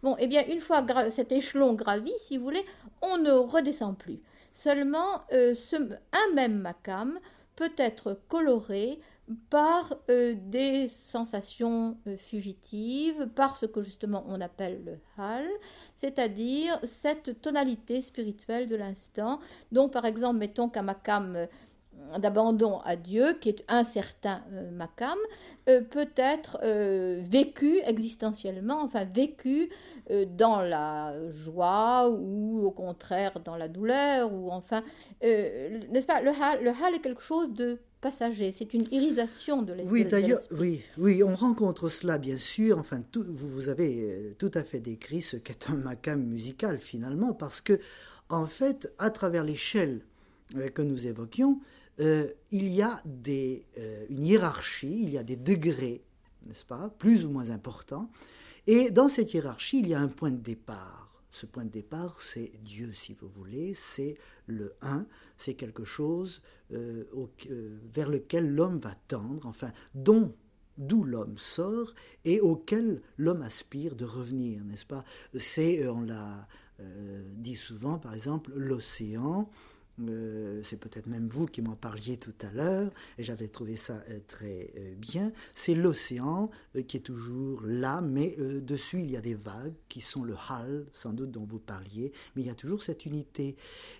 Bon, 0.02 0.16
eh 0.18 0.26
bien, 0.26 0.42
une 0.48 0.60
fois 0.60 0.86
cet 1.10 1.32
échelon 1.32 1.74
gravi, 1.74 2.12
si 2.18 2.38
vous 2.38 2.44
voulez, 2.44 2.64
on 3.02 3.18
ne 3.18 3.32
redescend 3.32 3.98
plus. 3.98 4.20
Seulement, 4.52 5.22
euh, 5.32 5.54
ce, 5.54 5.76
un 5.76 6.34
même 6.34 6.58
makam 6.58 7.18
peut 7.56 7.72
être 7.76 8.18
coloré 8.28 9.00
par 9.48 9.94
euh, 10.08 10.34
des 10.36 10.88
sensations 10.88 11.96
euh, 12.06 12.16
fugitives, 12.16 13.28
par 13.34 13.56
ce 13.56 13.66
que 13.66 13.82
justement 13.82 14.24
on 14.28 14.40
appelle 14.40 14.82
le 14.84 14.98
hal, 15.18 15.46
c'est-à-dire 15.94 16.78
cette 16.84 17.40
tonalité 17.40 18.00
spirituelle 18.00 18.68
de 18.68 18.76
l'instant. 18.76 19.40
Donc 19.72 19.92
par 19.92 20.04
exemple, 20.04 20.38
mettons 20.38 20.68
qu'un 20.68 20.82
makam 20.82 21.36
euh, 21.36 21.46
d'abandon 22.18 22.80
à 22.80 22.96
Dieu, 22.96 23.34
qui 23.40 23.50
est 23.50 23.64
un 23.68 23.84
certain 23.84 24.42
makam, 24.72 25.18
peut 25.66 26.10
être 26.16 26.58
vécu 27.20 27.78
existentiellement, 27.84 28.80
enfin 28.82 29.04
vécu 29.04 29.68
dans 30.38 30.62
la 30.62 31.12
joie 31.28 32.08
ou 32.08 32.64
au 32.64 32.70
contraire 32.70 33.38
dans 33.44 33.56
la 33.56 33.68
douleur, 33.68 34.32
ou 34.32 34.50
enfin, 34.50 34.82
n'est-ce 35.20 36.06
pas, 36.06 36.22
le 36.22 36.30
hal, 36.30 36.64
le 36.64 36.70
hal 36.70 36.94
est 36.94 37.00
quelque 37.00 37.20
chose 37.20 37.52
de 37.52 37.78
passager, 38.00 38.52
c'est 38.52 38.72
une 38.74 38.86
irisation 38.90 39.62
de 39.62 39.72
l'esprit. 39.72 39.92
Oui, 39.92 40.04
d'ailleurs, 40.04 40.40
oui, 40.52 40.82
oui, 40.98 41.22
on 41.22 41.34
rencontre 41.34 41.88
cela 41.88 42.18
bien 42.18 42.36
sûr. 42.36 42.78
Enfin, 42.78 43.02
tout, 43.02 43.24
vous, 43.28 43.68
avez 43.68 44.00
euh, 44.00 44.34
tout 44.38 44.50
à 44.54 44.64
fait 44.64 44.80
décrit 44.80 45.22
ce 45.22 45.36
qu'est 45.36 45.68
un 45.68 45.76
makam 45.76 46.22
musical 46.22 46.78
finalement, 46.78 47.32
parce 47.32 47.60
que 47.60 47.78
en 48.28 48.46
fait, 48.46 48.92
à 48.98 49.10
travers 49.10 49.44
l'échelle 49.44 50.02
euh, 50.56 50.68
que 50.68 50.82
nous 50.82 51.06
évoquions, 51.06 51.60
euh, 52.00 52.28
il 52.50 52.68
y 52.68 52.82
a 52.82 53.02
des, 53.04 53.64
une 54.08 54.24
hiérarchie, 54.24 55.02
il 55.02 55.10
y 55.10 55.18
a 55.18 55.22
des 55.22 55.36
degrés, 55.36 56.02
n'est-ce 56.46 56.64
pas, 56.64 56.94
plus 56.98 57.26
ou 57.26 57.30
moins 57.30 57.50
importants. 57.50 58.10
Et 58.66 58.90
dans 58.90 59.08
cette 59.08 59.34
hiérarchie, 59.34 59.80
il 59.80 59.88
y 59.88 59.94
a 59.94 60.00
un 60.00 60.08
point 60.08 60.30
de 60.30 60.36
départ. 60.36 61.10
Ce 61.30 61.46
point 61.46 61.64
de 61.64 61.70
départ, 61.70 62.20
c'est 62.20 62.50
Dieu, 62.62 62.92
si 62.94 63.14
vous 63.14 63.28
voulez, 63.28 63.74
c'est 63.74 64.16
le 64.46 64.74
un, 64.82 65.06
c'est 65.40 65.54
quelque 65.54 65.84
chose 65.84 66.42
euh, 66.72 67.04
euh, 67.50 67.78
vers 67.92 68.08
lequel 68.08 68.54
l'homme 68.54 68.78
va 68.78 68.94
tendre, 69.08 69.46
enfin, 69.46 69.72
dont 69.94 70.34
d'où 70.76 71.02
l'homme 71.04 71.38
sort 71.38 71.94
et 72.24 72.40
auquel 72.40 73.02
l'homme 73.16 73.42
aspire 73.42 73.96
de 73.96 74.04
revenir, 74.04 74.64
n'est-ce 74.64 74.86
pas? 74.86 75.04
C'est, 75.34 75.82
euh, 75.82 75.92
on 75.92 76.02
l'a 76.02 76.46
dit 77.34 77.56
souvent, 77.56 77.98
par 77.98 78.14
exemple, 78.14 78.52
l'océan 78.54 79.50
euh, 80.08 80.60
c'est 80.62 80.78
peut-être 80.78 81.06
même 81.06 81.28
vous 81.28 81.46
qui 81.46 81.62
m'en 81.62 81.74
parliez 81.74 82.16
tout 82.16 82.34
à 82.42 82.50
l'heure, 82.50 82.90
et 83.18 83.22
j'avais 83.22 83.48
trouvé 83.48 83.76
ça 83.76 84.02
euh, 84.08 84.20
très 84.26 84.70
euh, 84.76 84.94
bien, 84.94 85.32
c'est 85.54 85.74
l'océan 85.74 86.50
qui 86.86 86.96
est 86.96 87.00
toujours 87.00 87.62
là, 87.64 88.00
mais 88.00 88.36
dessus 88.38 89.00
il 89.00 89.10
y 89.10 89.16
a 89.16 89.20
des 89.20 89.34
vagues 89.34 89.74
qui 89.88 90.00
sont 90.00 90.24
le 90.24 90.34
hal, 90.48 90.86
sans 90.94 91.12
doute 91.12 91.30
dont 91.30 91.44
vous 91.44 91.58
parliez, 91.58 92.12
mais 92.34 92.42
il 92.42 92.46
y 92.46 92.50
a 92.50 92.54
toujours 92.54 92.82
cette 92.82 93.06
unité. 93.06 93.56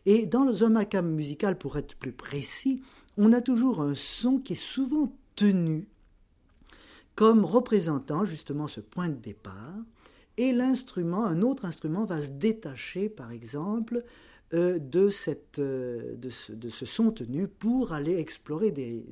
Et 0.06 0.26
dans 0.26 0.44
le 0.44 0.52
zomakam 0.52 1.10
musical, 1.10 1.58
pour 1.58 1.76
être 1.76 1.96
plus 1.96 2.12
précis, 2.12 2.82
on 3.16 3.32
a 3.32 3.40
toujours 3.40 3.80
un 3.80 3.94
son 3.94 4.38
qui 4.38 4.54
est 4.54 4.56
souvent 4.56 5.12
tenu 5.36 5.88
comme 7.14 7.44
représentant 7.44 8.24
justement 8.24 8.66
ce 8.66 8.80
point 8.80 9.08
de 9.08 9.14
départ, 9.14 9.76
et 10.36 10.52
l'instrument, 10.52 11.26
un 11.26 11.42
autre 11.42 11.66
instrument 11.66 12.04
va 12.04 12.22
se 12.22 12.28
détacher, 12.28 13.10
par 13.10 13.30
exemple, 13.30 14.04
euh, 14.52 14.80
de, 14.80 15.10
cette, 15.10 15.60
euh, 15.60 16.16
de, 16.16 16.28
ce, 16.28 16.50
de, 16.52 16.70
ce, 16.70 16.84
son 16.84 17.12
tenu 17.12 17.46
pour 17.46 17.92
aller 17.92 18.18
explorer 18.18 18.72
des, 18.72 19.04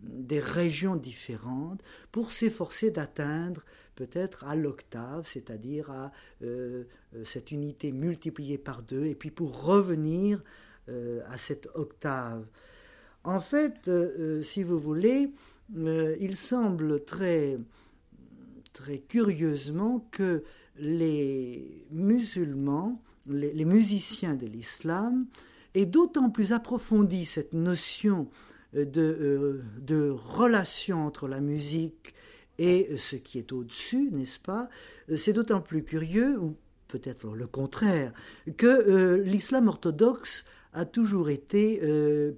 des 0.00 0.40
régions 0.40 0.96
différentes, 0.96 1.80
pour 2.10 2.32
s'efforcer 2.32 2.90
d'atteindre 2.90 3.64
peut-être 3.94 4.42
à 4.44 4.56
l'octave, 4.56 5.28
c'est-à-dire 5.28 5.92
à, 5.92 6.10
euh, 6.42 6.82
cette 7.24 7.52
unité 7.52 7.92
multipliée 7.92 8.58
par 8.58 8.82
deux, 8.82 9.04
et 9.06 9.14
puis 9.14 9.30
pour 9.30 9.64
revenir 9.64 10.42
à 11.28 11.38
cette 11.38 11.66
octave. 11.74 12.44
En 13.22 13.40
fait, 13.40 13.90
si 14.42 14.62
vous 14.62 14.78
voulez, 14.78 15.32
il 15.74 16.36
semble 16.36 17.02
très, 17.06 17.56
très 18.74 18.98
curieusement 18.98 20.06
que 20.10 20.44
les 20.76 21.86
musulmans 21.90 23.00
les, 23.26 23.64
musiciens 23.64 24.34
de 24.34 24.46
l'islam, 24.46 25.26
et 25.74 25.86
d'autant 25.86 26.30
plus 26.30 26.52
approfondi 26.52 27.24
cette 27.24 27.54
notion 27.54 28.28
euh, 28.76 28.84
de, 28.84 29.00
euh, 29.00 29.62
de, 29.80 30.10
relation 30.10 31.06
entre 31.06 31.28
la 31.28 31.40
musique 31.40 32.14
et 32.58 32.96
ce 32.98 33.16
qui 33.16 33.38
est 33.38 33.52
au-dessus, 33.52 34.10
n'est-ce 34.12 34.38
pas? 34.38 34.68
C'est 35.16 35.32
d'autant 35.32 35.60
plus 35.60 35.82
curieux, 35.82 36.38
ou 36.38 36.56
peut-être 36.86 37.34
le 37.34 37.48
contraire, 37.48 38.12
que 38.56 39.20
l'islam 39.24 39.66
orthodoxe 39.66 40.44
a 40.72 40.84
toujours 40.84 41.30
été 41.30 41.80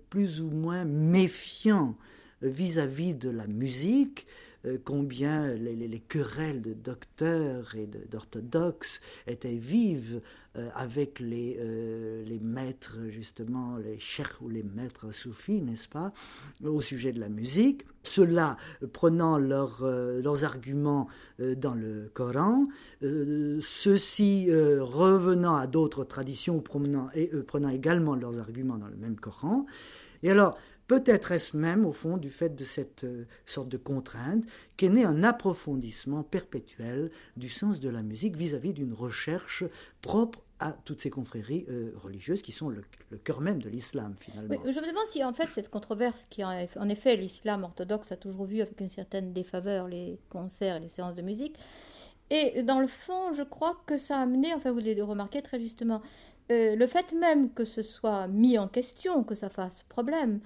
plus 0.08 0.40
ou 0.40 0.48
moins 0.48 0.86
méfiant 0.86 1.98
vis-à-vis 2.40 3.12
-vis 3.12 3.18
de 3.18 3.28
la 3.28 3.46
musique, 3.46 4.26
euh, 4.26 4.45
combien 4.84 5.54
les, 5.54 6.02
querelles 6.08 6.62
de 6.62 6.72
docteurs 6.72 7.74
et 7.74 7.88
d'orthodoxes 8.10 9.00
étaient 9.26 9.56
vives 9.56 10.20
euh, 10.56 10.68
avec 10.74 11.20
les, 11.20 11.56
euh, 11.60 12.24
les 12.24 12.40
maîtres, 12.40 12.98
justement, 13.10 13.76
les 13.76 14.00
chers 14.00 14.38
ou 14.40 14.48
les 14.48 14.62
maîtres 14.62 15.12
soufis, 15.12 15.60
n'est-ce 15.60 15.88
pas, 15.88 16.12
au 16.64 16.80
sujet 16.80 17.12
de 17.12 17.20
la 17.20 17.28
musique. 17.28 17.84
Ceux-là 18.02 18.56
prenant 18.92 19.38
leurs 19.38 20.44
arguments 20.44 21.08
dans 21.40 21.74
le 21.74 22.08
Coran, 22.14 22.68
ceux-ci 23.00 24.48
revenant 24.52 25.56
à 25.56 25.66
d'autres 25.66 26.04
traditions 26.04 26.60
prenant, 26.60 27.08
et, 27.14 27.26
prenant 27.26 27.68
également 27.68 28.14
leurs 28.14 28.38
arguments 28.38 28.78
dans 28.78 28.86
le 28.86 28.96
même 28.96 29.16
Coran. 29.16 29.66
Et 30.22 30.30
alors, 30.30 30.56
Peut-être 30.86 31.32
est-ce 31.32 31.56
même, 31.56 31.84
au 31.84 31.92
fond, 31.92 32.16
du 32.16 32.30
fait 32.30 32.54
de 32.54 32.64
cette 32.64 33.04
euh, 33.04 33.24
sorte 33.44 33.68
de 33.68 33.76
contrainte, 33.76 34.44
qu'est 34.76 34.88
né 34.88 35.04
un 35.04 35.24
approfondissement 35.24 36.22
perpétuel 36.22 37.10
du 37.36 37.48
sens 37.48 37.80
de 37.80 37.88
la 37.88 38.02
musique 38.02 38.36
vis-à-vis 38.36 38.72
d'une 38.72 38.92
recherche 38.92 39.64
propre 40.00 40.40
à 40.58 40.72
toutes 40.72 41.02
ces 41.02 41.10
confréries 41.10 41.66
religieuses 42.02 42.40
qui 42.40 42.50
sont 42.50 42.70
le, 42.70 42.82
cœur 43.24 43.42
même 43.42 43.60
de 43.60 43.68
l'islam 43.68 44.14
finalement. 44.18 44.54
je 44.64 44.80
me 44.80 44.88
demande 44.88 45.06
si 45.10 45.22
en 45.22 45.34
fait 45.34 45.50
cette 45.52 45.68
controverse 45.68 46.26
qui 46.30 46.42
en 46.42 46.88
effet 46.88 47.14
l'islam 47.14 47.62
orthodoxe 47.62 48.10
a 48.12 48.16
toujours 48.16 48.46
vu 48.46 48.62
avec 48.62 48.80
une 48.80 48.88
certaine 48.88 49.34
défaveur 49.34 49.86
les 49.86 50.18
concerts 50.30 50.76
et 50.76 50.80
les 50.80 50.88
séances 50.88 51.14
de 51.14 51.20
musique, 51.20 51.58
et 52.30 52.62
dans 52.62 52.80
le 52.80 52.88
fond, 52.88 53.32
je 53.34 53.42
crois 53.42 53.76
que 53.86 53.98
ça 53.98 54.18
a 54.18 54.22
amené, 54.22 54.52
enfin 54.54 54.72
vous 54.72 54.80
l'avez 54.80 55.02
remarqué 55.02 55.42
très 55.42 55.60
justement, 55.60 56.02
euh, 56.50 56.74
le 56.74 56.86
fait 56.86 57.12
même 57.12 57.52
que 57.52 57.64
ce 57.64 57.82
soit 57.82 58.26
mis 58.26 58.58
en 58.58 58.68
question, 58.68 59.22
que 59.22 59.34
ça 59.34 59.48
fasse 59.48 59.84
problème, 59.84 60.40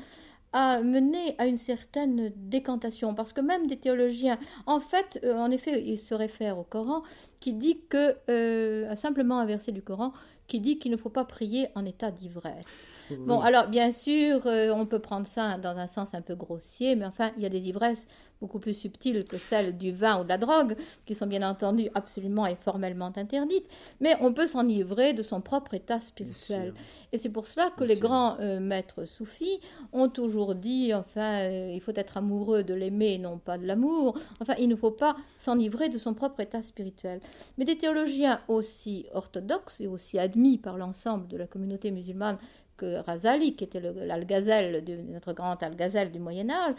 a 0.52 0.80
mené 0.80 1.34
à 1.38 1.46
une 1.46 1.58
certaine 1.58 2.32
décantation, 2.36 3.14
parce 3.14 3.32
que 3.32 3.40
même 3.40 3.66
des 3.66 3.76
théologiens, 3.78 4.38
en 4.66 4.80
fait, 4.80 5.20
euh, 5.24 5.34
en 5.36 5.50
effet, 5.50 5.82
ils 5.84 5.98
se 5.98 6.14
réfèrent 6.14 6.58
au 6.58 6.64
Coran, 6.64 7.02
qui 7.40 7.54
dit 7.54 7.80
que, 7.88 8.16
euh, 8.28 8.94
simplement 8.96 9.38
un 9.38 9.46
verset 9.46 9.72
du 9.72 9.82
Coran, 9.82 10.12
qui 10.46 10.60
dit 10.60 10.78
qu'il 10.78 10.92
ne 10.92 10.96
faut 10.96 11.10
pas 11.10 11.24
prier 11.24 11.68
en 11.74 11.84
état 11.84 12.10
d'ivresse. 12.10 12.86
Bon, 13.18 13.40
alors 13.40 13.66
bien 13.66 13.90
sûr, 13.90 14.42
on 14.46 14.86
peut 14.86 15.00
prendre 15.00 15.26
ça 15.26 15.58
dans 15.58 15.78
un 15.78 15.88
sens 15.88 16.14
un 16.14 16.22
peu 16.22 16.36
grossier, 16.36 16.94
mais 16.94 17.06
enfin, 17.06 17.32
il 17.36 17.42
y 17.42 17.46
a 17.46 17.48
des 17.48 17.68
ivresses 17.68 18.06
beaucoup 18.40 18.58
plus 18.58 18.74
subtiles 18.74 19.24
que 19.24 19.38
celles 19.38 19.76
du 19.76 19.92
vin 19.92 20.20
ou 20.20 20.24
de 20.24 20.28
la 20.28 20.38
drogue, 20.38 20.76
qui 21.04 21.14
sont 21.14 21.26
bien 21.26 21.48
entendu 21.48 21.88
absolument 21.94 22.46
et 22.46 22.56
formellement 22.56 23.12
interdites, 23.14 23.68
mais 24.00 24.16
on 24.20 24.32
peut 24.32 24.46
s'enivrer 24.46 25.12
de 25.12 25.22
son 25.22 25.40
propre 25.40 25.74
état 25.74 26.00
spirituel. 26.00 26.74
Et 27.12 27.18
c'est 27.18 27.28
pour 27.28 27.46
cela 27.46 27.70
que 27.76 27.84
les 27.84 27.96
grands 27.96 28.38
euh, 28.40 28.60
maîtres 28.60 29.04
soufis 29.04 29.60
ont 29.92 30.08
toujours 30.08 30.54
dit, 30.54 30.94
enfin, 30.94 31.40
euh, 31.40 31.72
il 31.74 31.80
faut 31.80 31.92
être 31.94 32.16
amoureux 32.16 32.62
de 32.62 32.74
l'aimer, 32.74 33.18
non 33.18 33.38
pas 33.38 33.58
de 33.58 33.66
l'amour, 33.66 34.18
enfin, 34.40 34.54
il 34.58 34.68
ne 34.68 34.76
faut 34.76 34.90
pas 34.90 35.16
s'enivrer 35.36 35.88
de 35.88 35.98
son 35.98 36.14
propre 36.14 36.40
état 36.40 36.62
spirituel. 36.62 37.20
Mais 37.58 37.64
des 37.64 37.78
théologiens 37.78 38.40
aussi 38.48 39.06
orthodoxes 39.12 39.80
et 39.80 39.86
aussi 39.86 40.18
admis 40.18 40.58
par 40.58 40.76
l'ensemble 40.76 41.28
de 41.28 41.36
la 41.36 41.46
communauté 41.46 41.90
musulmane 41.90 42.38
que 42.76 42.96
Razali, 43.04 43.54
qui 43.56 43.64
était 43.64 43.80
l'algazel, 43.80 44.82
notre 45.10 45.32
grand 45.32 45.62
algazel 45.62 46.10
du 46.10 46.18
Moyen 46.18 46.48
Âge, 46.50 46.74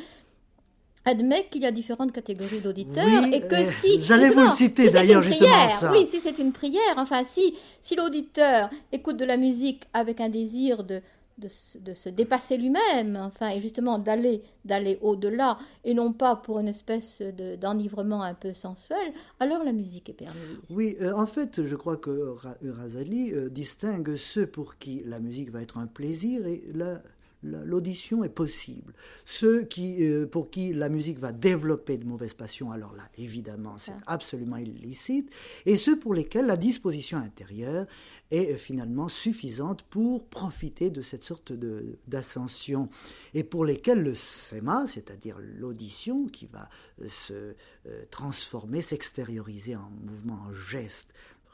admet 1.06 1.48
qu'il 1.50 1.64
y 1.64 1.66
a 1.66 1.72
différentes 1.72 2.12
catégories 2.12 2.62
d'auditeurs 2.62 3.24
et 3.32 3.42
que 3.42 3.56
euh, 3.56 3.72
si 3.72 4.02
j'allais 4.02 4.30
vous 4.30 4.42
le 4.42 4.52
citer 4.52 4.90
d'ailleurs 4.90 5.24
justement 5.24 5.68
ça. 5.68 5.92
Oui, 5.92 6.06
si 6.06 6.20
c'est 6.20 6.38
une 6.38 6.52
prière, 6.52 6.94
enfin 6.98 7.24
si 7.24 7.56
si 7.82 7.96
l'auditeur 7.96 8.70
écoute 8.92 9.18
de 9.18 9.26
la 9.26 9.38
musique 9.38 9.84
avec 9.94 10.22
un 10.22 10.30
désir 10.30 10.84
de 10.84 11.02
de, 11.42 11.94
se 11.94 12.10
dépasser 12.10 12.58
lui-même, 12.58 13.16
enfin 13.16 13.50
et 13.50 13.60
justement 13.60 14.00
d'aller 14.00 14.42
d'aller 14.66 15.00
au-delà 15.02 15.58
et 15.84 15.94
non 15.94 16.14
pas 16.14 16.36
pour 16.36 16.60
une 16.60 16.68
espèce 16.68 17.22
d'enivrement 17.22 18.22
un 18.22 18.34
peu 18.34 18.54
sensuel, 18.54 19.14
alors 19.40 19.64
la 19.64 19.72
musique 19.72 20.10
est 20.10 20.14
permise. 20.14 20.60
Oui, 20.70 20.96
euh, 21.02 21.14
en 21.14 21.26
fait, 21.26 21.66
je 21.66 21.76
crois 21.76 21.98
que 21.98 22.36
Razali 22.64 23.34
euh, 23.34 23.50
distingue 23.50 24.16
ceux 24.16 24.46
pour 24.48 24.78
qui 24.78 25.02
la 25.06 25.20
musique 25.20 25.52
va 25.52 25.62
être 25.62 25.78
un 25.78 25.88
plaisir 25.88 26.46
et 26.46 26.64
la 26.74 27.02
l'audition 27.44 28.24
est 28.24 28.30
possible. 28.30 28.94
Ceux 29.26 29.64
qui, 29.64 30.04
euh, 30.04 30.26
pour 30.28 30.50
qui 30.50 30.74
la 30.74 30.90
musique 30.90 31.20
va 31.20 31.32
développer 31.32 31.98
de 31.98 32.06
mauvaises 32.06 32.34
passions, 32.34 32.72
alors 32.72 32.96
là, 32.96 33.04
évidemment, 33.18 33.78
c'est 33.78 33.96
absolument 34.08 34.58
illicite. 34.58 35.32
Et 35.66 35.76
ceux 35.76 35.98
pour 35.98 36.14
lesquels 36.14 36.46
la 36.46 36.58
disposition 36.58 37.18
intérieure 37.18 37.88
est 38.30 38.54
euh, 38.54 38.58
finalement 38.58 39.08
suffisante 39.08 39.84
pour 39.84 40.26
profiter 40.26 40.90
de 40.90 41.02
cette 41.02 41.24
sorte 41.24 41.54
d'ascension. 42.08 42.90
Et 43.34 43.44
pour 43.44 43.66
lesquels 43.66 44.02
le 44.02 44.16
séma, 44.16 44.86
c'est-à-dire 44.88 45.38
l'audition 45.40 46.28
qui 46.28 46.46
va 46.46 46.70
euh, 47.02 47.08
se 47.10 47.56
transformer, 48.12 48.82
s'extérioriser 48.82 49.76
en 49.76 49.90
mouvement, 50.06 50.40
en 50.48 50.54
geste 50.54 51.14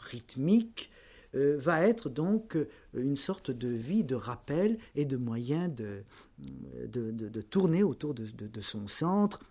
rythmique, 0.10 0.91
euh, 1.38 1.58
va 1.60 1.88
être 1.88 2.10
donc 2.10 2.56
euh, 2.56 2.67
une 2.95 3.17
sorte 3.17 3.52
de 3.52 3.67
vie 3.67 4.04
de 4.04 4.15
rappel 4.15 4.78
et 4.95 5.06
de 5.06 5.17
moyen 5.17 5.67
de, 5.67 6.04
de, 6.39 7.41
tourner 7.41 7.84
autour 7.84 8.15
de, 8.15 8.62
son 8.62 8.88
centre. 8.88 9.41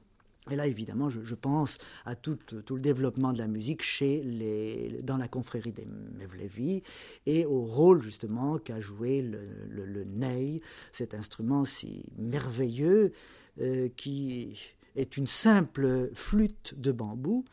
Et 0.50 0.56
là, 0.56 0.66
évidemment, 0.66 1.10
je, 1.10 1.34
pense 1.34 1.78
à 2.04 2.14
tout, 2.16 2.36
tout, 2.36 2.74
le 2.74 2.80
développement 2.80 3.32
de 3.32 3.38
la 3.38 3.46
musique 3.46 3.82
chez 3.82 4.22
les, 4.22 5.00
dans 5.02 5.16
la 5.16 5.28
confrérie 5.28 5.72
des 5.72 5.86
Mevlevi 6.18 6.82
et 7.26 7.44
au 7.46 7.62
rôle 7.62 8.02
justement 8.02 8.58
qu'a 8.58 8.80
joué 8.80 9.22
le, 9.22 10.04
ney, 10.04 10.60
cet 10.92 11.14
instrument 11.14 11.64
si 11.64 12.04
merveilleux 12.18 13.12
euh, 13.60 13.88
qui 13.96 14.58
est 14.96 15.16
une 15.16 15.26
simple 15.26 16.10
flûte 16.14 16.74
de 16.76 16.90
bambou 16.92 17.44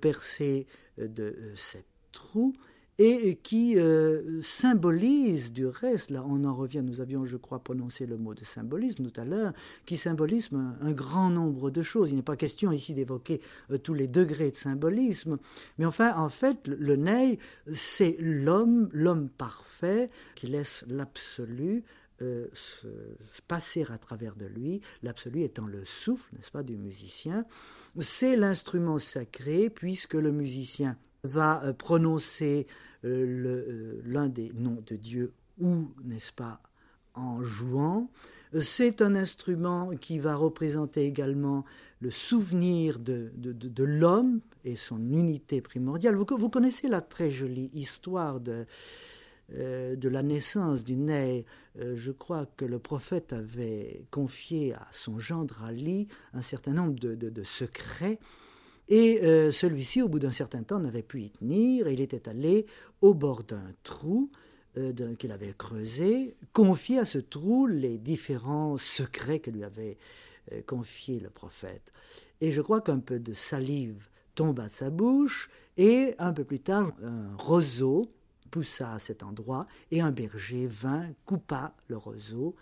percée 0.00 0.66
de 0.98 1.34
sept 1.56 1.86
trous 2.12 2.54
et 2.98 3.36
qui 3.36 3.78
euh, 3.78 4.42
symbolise 4.42 5.52
du 5.52 5.66
reste, 5.66 6.10
là 6.10 6.24
on 6.28 6.44
en 6.44 6.54
revient, 6.54 6.82
nous 6.82 7.00
avions 7.00 7.24
je 7.24 7.36
crois 7.36 7.58
prononcé 7.58 8.06
le 8.06 8.18
mot 8.18 8.34
de 8.34 8.44
symbolisme 8.44 9.10
tout 9.10 9.20
à 9.20 9.24
l'heure, 9.24 9.52
qui 9.86 9.96
symbolise 9.96 10.50
un, 10.52 10.92
grand 10.92 11.30
nombre 11.30 11.70
de 11.70 11.82
choses. 11.82 12.10
Il 12.10 12.16
n'est 12.16 12.22
pas 12.22 12.36
question 12.36 12.70
ici 12.70 12.92
d'évoquer 12.92 13.40
euh, 13.70 13.78
tous 13.78 13.94
les 13.94 14.08
degrés 14.08 14.50
de 14.50 14.56
symbolisme, 14.56 15.38
mais 15.78 15.86
enfin 15.86 16.16
en 16.16 16.28
fait 16.28 16.68
le, 16.68 16.96
ney 16.96 17.38
c'est 17.72 18.16
l'homme, 18.20 18.90
l'homme 18.92 19.30
parfait 19.30 20.10
qui 20.34 20.46
laisse 20.48 20.84
l'absolu 20.86 21.84
euh, 22.20 22.46
se, 22.52 22.86
passer 23.48 23.86
à 23.88 23.98
travers 23.98 24.36
de 24.36 24.46
lui, 24.46 24.80
l'absolu 25.02 25.42
étant 25.42 25.66
le 25.66 25.84
souffle, 25.84 26.28
n'est-ce 26.36 26.50
pas, 26.50 26.62
du 26.62 26.76
musicien. 26.76 27.46
C'est 27.98 28.36
l'instrument 28.36 28.98
sacré 28.98 29.70
puisque 29.70 30.14
le 30.14 30.30
musicien 30.30 30.96
va 31.24 31.62
euh, 31.64 31.72
prononcer 31.72 32.66
euh, 33.04 33.08
euh, 33.08 34.02
l'un 34.04 34.28
des 34.28 34.52
noms 34.54 34.82
de 34.86 34.96
Dieu 34.96 35.32
ou, 35.60 35.88
n'est-ce 36.04 36.32
pas, 36.32 36.60
en 37.14 37.42
jouant. 37.42 38.10
C'est 38.60 39.00
un 39.00 39.14
instrument 39.14 39.90
qui 39.96 40.18
va 40.18 40.34
représenter 40.34 41.04
également 41.04 41.64
le 42.00 42.10
souvenir 42.10 42.98
de, 42.98 43.32
de, 43.36 43.84
l'homme 43.84 44.40
et 44.64 44.76
son 44.76 44.98
unité 44.98 45.62
primordiale. 45.62 46.16
Vous, 46.16 46.26
vous, 46.28 46.50
connaissez 46.50 46.88
la 46.88 47.00
très 47.00 47.30
jolie 47.30 47.70
histoire 47.72 48.40
de, 48.40 48.66
de 49.50 50.08
la 50.08 50.22
naissance 50.22 50.84
du 50.84 50.96
nez. 50.96 51.46
je 51.76 52.10
crois 52.10 52.46
que 52.56 52.66
le 52.66 52.78
prophète 52.78 53.32
avait 53.32 54.04
confié 54.10 54.74
à 54.74 54.86
son 54.92 55.18
gendre 55.18 55.62
Ali 55.64 56.08
un 56.34 56.42
certain 56.42 56.72
nombre 56.72 56.98
de, 56.98 57.42
secrets 57.44 58.18
et 58.88 59.22
euh, 59.22 59.50
celui-ci, 59.50 60.02
au 60.02 60.08
bout 60.08 60.18
d'un 60.18 60.30
certain 60.30 60.62
temps, 60.62 60.78
n'avait 60.78 61.02
pu 61.02 61.22
y 61.22 61.30
tenir 61.30 61.88
il 61.88 62.00
était 62.00 62.28
allé 62.28 62.66
au 63.00 63.14
bord 63.14 63.44
d'un 63.44 63.72
trou 63.82 64.30
euh, 64.76 65.14
qu'il 65.16 65.32
avait 65.32 65.54
creusé, 65.56 66.36
confier 66.52 66.98
à 66.98 67.06
ce 67.06 67.18
trou 67.18 67.66
les 67.66 67.98
différents 67.98 68.76
secrets 68.78 69.40
que 69.40 69.50
lui 69.50 69.64
avait 69.64 69.98
euh, 70.52 70.62
confiés 70.62 71.20
le 71.20 71.30
prophète. 71.30 71.92
Et 72.40 72.52
je 72.52 72.60
crois 72.60 72.80
qu'un 72.80 72.98
peu 72.98 73.18
de 73.18 73.34
salive 73.34 74.08
tomba 74.34 74.68
de 74.68 74.74
sa 74.74 74.90
bouche 74.90 75.50
et 75.76 76.14
un 76.18 76.32
peu 76.32 76.44
plus 76.44 76.60
tard, 76.60 76.92
un 77.02 77.36
roseau 77.36 78.06
poussa 78.50 78.92
à 78.92 78.98
cet 78.98 79.22
endroit 79.22 79.66
et 79.90 80.00
un 80.00 80.10
berger 80.10 80.66
vint, 80.66 81.08
coupa 81.24 81.74
le 81.88 81.96
roseau 81.96 82.54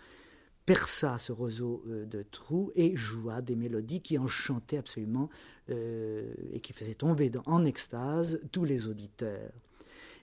perça 0.65 1.17
ce 1.17 1.31
roseau 1.31 1.83
de 1.85 2.21
trous 2.21 2.71
et 2.75 2.95
joua 2.95 3.41
des 3.41 3.55
mélodies 3.55 4.01
qui 4.01 4.17
enchantaient 4.17 4.77
absolument 4.77 5.29
euh, 5.71 6.33
et 6.53 6.59
qui 6.59 6.73
faisait 6.73 6.93
tomber 6.93 7.31
en 7.45 7.65
extase 7.65 8.39
tous 8.51 8.65
les 8.65 8.87
auditeurs. 8.87 9.51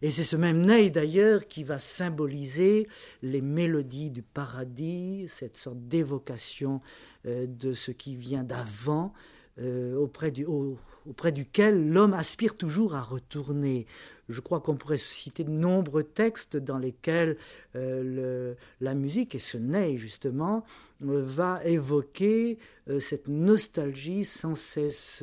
Et 0.00 0.11
c'est 0.11 0.22
ce 0.22 0.37
même 0.37 0.64
Ney 0.64 0.90
d'ailleurs 0.90 1.48
qui 1.48 1.64
va 1.64 1.78
symboliser 1.78 2.87
les 3.22 3.40
mélodies 3.40 4.11
du 4.11 4.22
paradis, 4.22 5.26
cette 5.28 5.56
sorte 5.56 5.80
d'évocation 5.88 6.80
euh, 7.26 7.46
de 7.48 7.72
ce 7.72 7.90
qui 7.90 8.14
vient 8.14 8.44
d'avant, 8.44 9.12
euh, 9.61 9.96
auprès, 9.96 10.30
du, 10.30 10.46
auprès 10.46 11.32
duquel 11.32 11.88
l'homme 11.88 12.14
aspire 12.14 12.56
toujours 12.56 12.94
à 12.94 13.02
retourner. 13.02 13.87
Je 14.28 14.40
crois 14.40 14.60
qu'on 14.60 14.76
pourrait 14.76 14.98
citer 14.98 15.42
de 15.42 15.50
nombreux 15.50 16.02
textes 16.02 16.56
dans 16.56 16.76
lesquels 16.76 17.38
euh, 17.76 18.54
la 18.80 18.94
musique, 18.94 19.34
et 19.34 19.38
ce 19.38 19.56
n'est 19.56 19.96
justement, 19.96 20.64
euh, 21.02 21.22
va 21.24 21.64
évoquer 21.64 22.58
euh, 22.88 23.00
cette 23.00 23.28
nostalgie 23.28 24.24
sans 24.24 24.54
cesse 24.54 25.22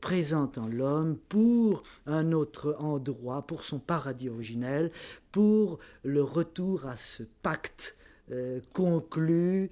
présente 0.00 0.56
en 0.56 0.68
l'homme 0.68 1.18
pour 1.28 1.82
un 2.06 2.32
autre 2.32 2.76
endroit, 2.78 3.46
pour 3.46 3.62
son 3.62 3.78
paradis 3.78 4.30
originel, 4.30 4.90
pour 5.32 5.78
le 6.02 6.22
retour 6.22 6.86
à 6.86 6.96
ce 6.96 7.22
pacte 7.42 7.94
conclu, 8.72 9.70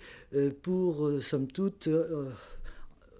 pour, 0.62 1.10
somme 1.22 1.46
toute, 1.46 1.88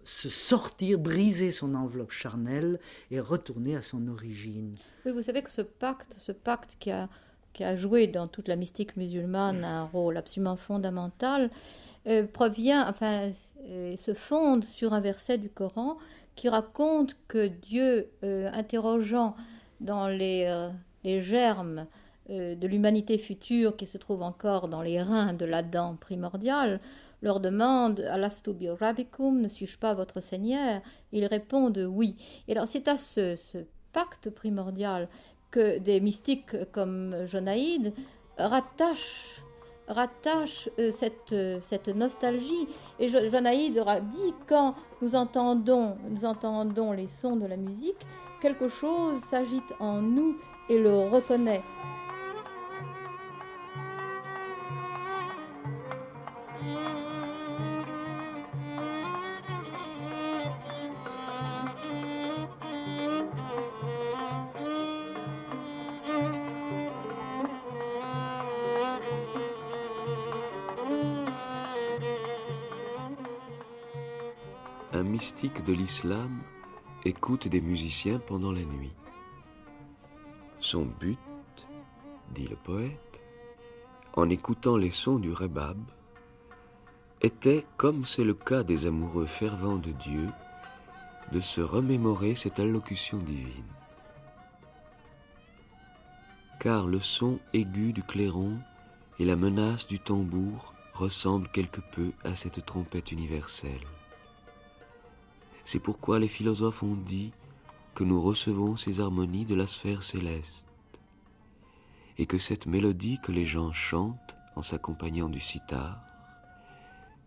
se 0.04 0.28
sortir, 0.28 0.98
briser 0.98 1.50
son 1.50 1.74
enveloppe 1.74 2.12
charnelle 2.12 2.78
et 3.10 3.18
retourner 3.18 3.76
à 3.76 3.82
son 3.82 4.06
origine. 4.08 4.76
Oui, 5.04 5.12
vous 5.12 5.20
savez 5.20 5.42
que 5.42 5.50
ce 5.50 5.60
pacte, 5.60 6.16
ce 6.18 6.32
pacte 6.32 6.76
qui 6.78 6.90
a, 6.90 7.76
joué 7.76 8.06
dans 8.06 8.26
toute 8.26 8.48
la 8.48 8.56
mystique 8.56 8.96
musulmane 8.96 9.62
un 9.62 9.84
rôle 9.84 10.16
absolument 10.16 10.56
fondamental, 10.56 11.50
euh, 12.06 12.26
provient, 12.26 12.88
enfin, 12.88 13.28
euh, 13.68 13.96
se 13.98 14.14
fonde 14.14 14.64
sur 14.64 14.94
un 14.94 15.00
verset 15.00 15.36
du 15.36 15.50
Coran 15.50 15.98
qui 16.36 16.48
raconte 16.48 17.16
que 17.28 17.48
Dieu, 17.48 18.08
euh, 18.24 18.50
interrogeant 18.54 19.36
dans 19.80 20.08
les, 20.08 20.48
germes 21.04 21.86
de 22.30 22.66
l'humanité 22.66 23.18
future 23.18 23.76
qui 23.76 23.84
se 23.84 23.98
trouve 23.98 24.22
encore 24.22 24.68
dans 24.68 24.80
les 24.80 25.02
reins 25.02 25.34
de 25.34 25.44
l'Adam 25.44 25.98
primordial, 25.98 26.80
leur 27.20 27.40
demande 27.40 28.00
Alastu 28.00 28.52
rabicum, 28.70 29.42
ne 29.42 29.48
suis-je 29.48 29.76
pas 29.76 29.92
votre 29.92 30.22
Seigneur? 30.22 30.80
Ils 31.12 31.26
répondent 31.26 31.86
oui. 31.90 32.16
Et 32.48 32.52
alors 32.52 32.68
c'est 32.68 32.88
à 32.88 32.96
ce, 32.96 33.36
pacte 33.94 34.28
primordial 34.28 35.08
que 35.50 35.78
des 35.78 36.00
mystiques 36.00 36.70
comme 36.72 37.26
Jonaïde 37.26 37.94
rattachent 38.36 39.42
rattache 39.88 40.68
euh, 40.78 40.90
cette, 40.90 41.32
euh, 41.32 41.58
cette, 41.60 41.88
nostalgie. 41.88 42.66
Et 42.98 43.08
Jonaïde 43.08 43.82
a 43.86 44.00
dit, 44.00 44.34
quand 44.46 44.74
nous 45.02 45.14
entendons, 45.14 45.96
nous 46.08 46.24
entendons 46.24 46.92
les 46.92 47.06
sons 47.06 47.36
de 47.36 47.46
la 47.46 47.56
musique, 47.56 48.06
quelque 48.40 48.68
chose 48.68 49.20
s'agite 49.30 49.74
en 49.80 50.00
nous 50.00 50.36
et 50.68 50.78
le 50.78 51.08
reconnaît. 51.08 51.62
Un 74.94 75.02
mystique 75.02 75.64
de 75.64 75.72
l'islam 75.72 76.38
écoute 77.04 77.48
des 77.48 77.60
musiciens 77.60 78.20
pendant 78.20 78.52
la 78.52 78.64
nuit. 78.64 78.94
Son 80.60 80.84
but, 80.84 81.18
dit 82.32 82.46
le 82.46 82.54
poète, 82.54 83.24
en 84.12 84.30
écoutant 84.30 84.76
les 84.76 84.92
sons 84.92 85.18
du 85.18 85.32
rebab, 85.32 85.78
était, 87.22 87.66
comme 87.76 88.04
c'est 88.04 88.22
le 88.22 88.34
cas 88.34 88.62
des 88.62 88.86
amoureux 88.86 89.26
fervents 89.26 89.78
de 89.78 89.90
Dieu, 89.90 90.28
de 91.32 91.40
se 91.40 91.60
remémorer 91.60 92.36
cette 92.36 92.60
allocution 92.60 93.18
divine. 93.18 93.64
Car 96.60 96.86
le 96.86 97.00
son 97.00 97.40
aigu 97.52 97.92
du 97.92 98.04
clairon 98.04 98.60
et 99.18 99.24
la 99.24 99.34
menace 99.34 99.88
du 99.88 99.98
tambour 99.98 100.72
ressemblent 100.92 101.50
quelque 101.50 101.80
peu 101.80 102.12
à 102.22 102.36
cette 102.36 102.64
trompette 102.64 103.10
universelle. 103.10 103.82
C'est 105.64 105.78
pourquoi 105.78 106.18
les 106.18 106.28
philosophes 106.28 106.82
ont 106.82 106.96
dit 106.96 107.32
que 107.94 108.04
nous 108.04 108.20
recevons 108.20 108.76
ces 108.76 109.00
harmonies 109.00 109.44
de 109.44 109.54
la 109.54 109.66
sphère 109.66 110.02
céleste, 110.02 110.68
et 112.18 112.26
que 112.26 112.38
cette 112.38 112.66
mélodie 112.66 113.18
que 113.22 113.32
les 113.32 113.46
gens 113.46 113.72
chantent 113.72 114.36
en 114.56 114.62
s'accompagnant 114.62 115.28
du 115.28 115.40
sitar 115.40 116.00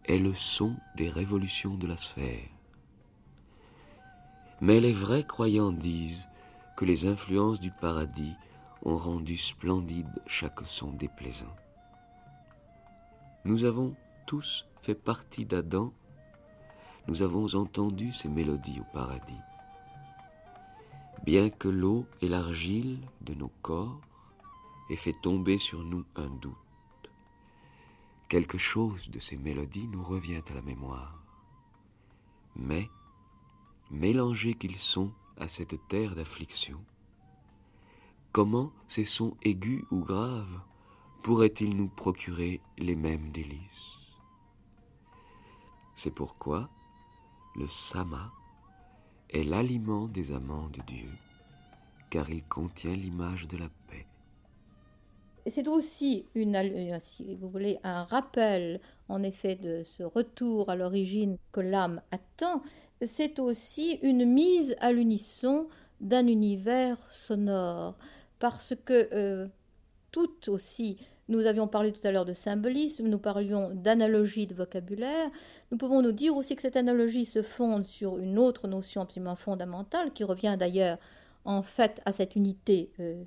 est 0.06 0.20
le 0.20 0.34
son 0.34 0.76
des 0.96 1.10
révolutions 1.10 1.76
de 1.76 1.88
la 1.88 1.98
sphère. 1.98 2.48
Mais 4.62 4.80
les 4.80 4.94
vrais 4.94 5.26
croyants 5.26 5.72
disent 5.72 6.30
que 6.76 6.86
les 6.86 7.06
influences 7.06 7.60
du 7.60 7.72
paradis 7.72 8.36
ont 8.84 8.98
rendu 8.98 9.38
splendide 9.38 10.10
chaque 10.26 10.62
son 10.66 10.92
déplaisant. 10.92 11.56
Nous 13.46 13.66
avons 13.66 13.96
tous 14.26 14.66
fait 14.82 14.96
partie 14.96 15.46
d'Adam, 15.46 15.94
nous 17.08 17.22
avons 17.22 17.56
entendu 17.56 18.12
ces 18.12 18.30
mélodies 18.30 18.80
au 18.80 18.94
paradis 18.94 19.42
bien 21.28 21.50
que 21.50 21.68
l'eau 21.68 22.06
et 22.22 22.30
l'argile 22.30 23.02
de 23.20 23.34
nos 23.34 23.52
corps 23.62 24.00
aient 24.90 24.96
fait 24.96 25.20
tomber 25.22 25.58
sur 25.58 25.84
nous 25.84 26.06
un 26.16 26.30
doute. 26.30 26.56
Quelque 28.30 28.58
chose 28.58 29.10
de 29.10 29.20
ces 29.20 29.36
mélodies 29.36 29.90
nous 29.90 30.04
revient 30.04 30.42
à 30.50 30.54
la 30.54 30.62
mémoire. 30.62 31.22
Mais, 32.56 32.90
mélangés 33.92 34.54
qu'ils 34.54 34.78
sont 34.78 35.12
à 35.38 35.50
cette 35.50 35.86
terre 35.90 36.16
d'affliction, 36.16 36.82
comment 38.32 38.72
ces 38.88 39.04
sons 39.04 39.36
aigus 39.44 39.84
ou 39.92 40.06
graves 40.06 40.62
pourraient-ils 41.24 41.76
nous 41.76 41.90
procurer 41.90 42.62
les 42.78 42.96
mêmes 42.96 43.32
délices? 43.34 43.98
C'est 45.94 46.16
pourquoi 46.16 46.70
le 47.58 47.68
sama 47.68 48.32
est 49.32 49.44
l'aliment 49.44 50.08
des 50.08 50.32
amants 50.32 50.70
de 50.70 50.82
Dieu, 50.86 51.10
car 52.10 52.30
il 52.30 52.44
contient 52.44 52.96
l'image 52.96 53.48
de 53.48 53.58
la 53.58 53.68
paix. 53.88 54.06
C'est 55.52 55.68
aussi 55.68 56.26
une, 56.36 56.56
euh, 56.56 57.00
si 57.00 57.36
vous 57.36 57.50
voulez, 57.50 57.80
un 57.84 58.04
rappel, 58.04 58.80
en 59.10 59.24
effet, 59.24 59.56
de 59.56 59.84
ce 59.98 60.04
retour 60.04 60.70
à 60.70 60.76
l'origine 60.76 61.38
que 61.52 61.62
l'âme 61.62 62.02
attend. 62.12 62.62
C'est 63.02 63.40
aussi 63.40 64.00
une 64.04 64.26
mise 64.26 64.76
à 64.80 64.92
l'unisson 64.92 65.68
d'un 66.00 66.28
univers 66.28 66.98
sonore, 67.10 67.98
parce 68.40 68.76
que 68.86 69.10
euh, 69.14 69.48
tout 70.12 70.50
aussi 70.50 70.98
nous 71.30 71.46
avions 71.46 71.68
parlé 71.68 71.92
tout 71.92 72.06
à 72.08 72.12
l'heure 72.12 72.26
de 72.26 72.34
symbolisme, 72.34 73.08
nous 73.08 73.18
parlions 73.18 73.72
d'analogie 73.74 74.48
de 74.48 74.56
vocabulaire. 74.56 75.30
Nous 75.72 75.78
pouvons 75.78 76.02
nous 76.02 76.12
dire 76.14 76.36
aussi 76.36 76.56
que 76.56 76.62
cette 76.62 76.78
analogie 76.78 77.26
se 77.26 77.42
fonde 77.42 77.86
sur 77.86 78.18
une 78.18 78.40
autre 78.40 78.68
notion 78.68 79.02
absolument 79.02 79.36
fondamentale, 79.36 80.14
qui 80.14 80.24
revient 80.24 80.56
d'ailleurs 80.58 80.98
en 81.46 81.62
fait 81.62 82.02
à 82.06 82.12
cette 82.12 82.36
unité 82.36 82.92
euh, 83.00 83.24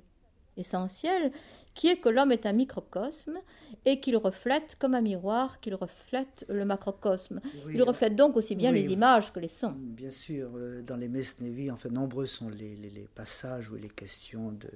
essentiel, 0.57 1.31
qui 1.73 1.87
est 1.87 1.97
que 1.97 2.09
l'homme 2.09 2.31
est 2.31 2.45
un 2.45 2.53
microcosme 2.53 3.37
et 3.85 3.99
qu'il 3.99 4.17
reflète 4.17 4.75
comme 4.77 4.93
un 4.93 5.01
miroir, 5.01 5.59
qu'il 5.61 5.75
reflète 5.75 6.45
le 6.49 6.65
macrocosme. 6.65 7.39
il 7.69 7.81
reflète 7.81 8.15
donc 8.15 8.35
aussi 8.35 8.55
bien 8.55 8.71
les 8.71 8.91
images 8.91 9.31
que 9.31 9.39
les 9.39 9.47
sons. 9.47 9.73
Bien 9.77 10.09
sûr, 10.09 10.51
euh, 10.55 10.81
dans 10.81 10.97
les 10.97 11.07
Mesnevi, 11.07 11.71
enfin, 11.71 11.89
nombreux 11.89 12.25
sont 12.25 12.49
les, 12.49 12.75
les, 12.75 13.07
passages 13.15 13.69
où 13.71 13.77
il 13.77 13.85
est 13.85 13.95
question 13.95 14.51
de, 14.51 14.69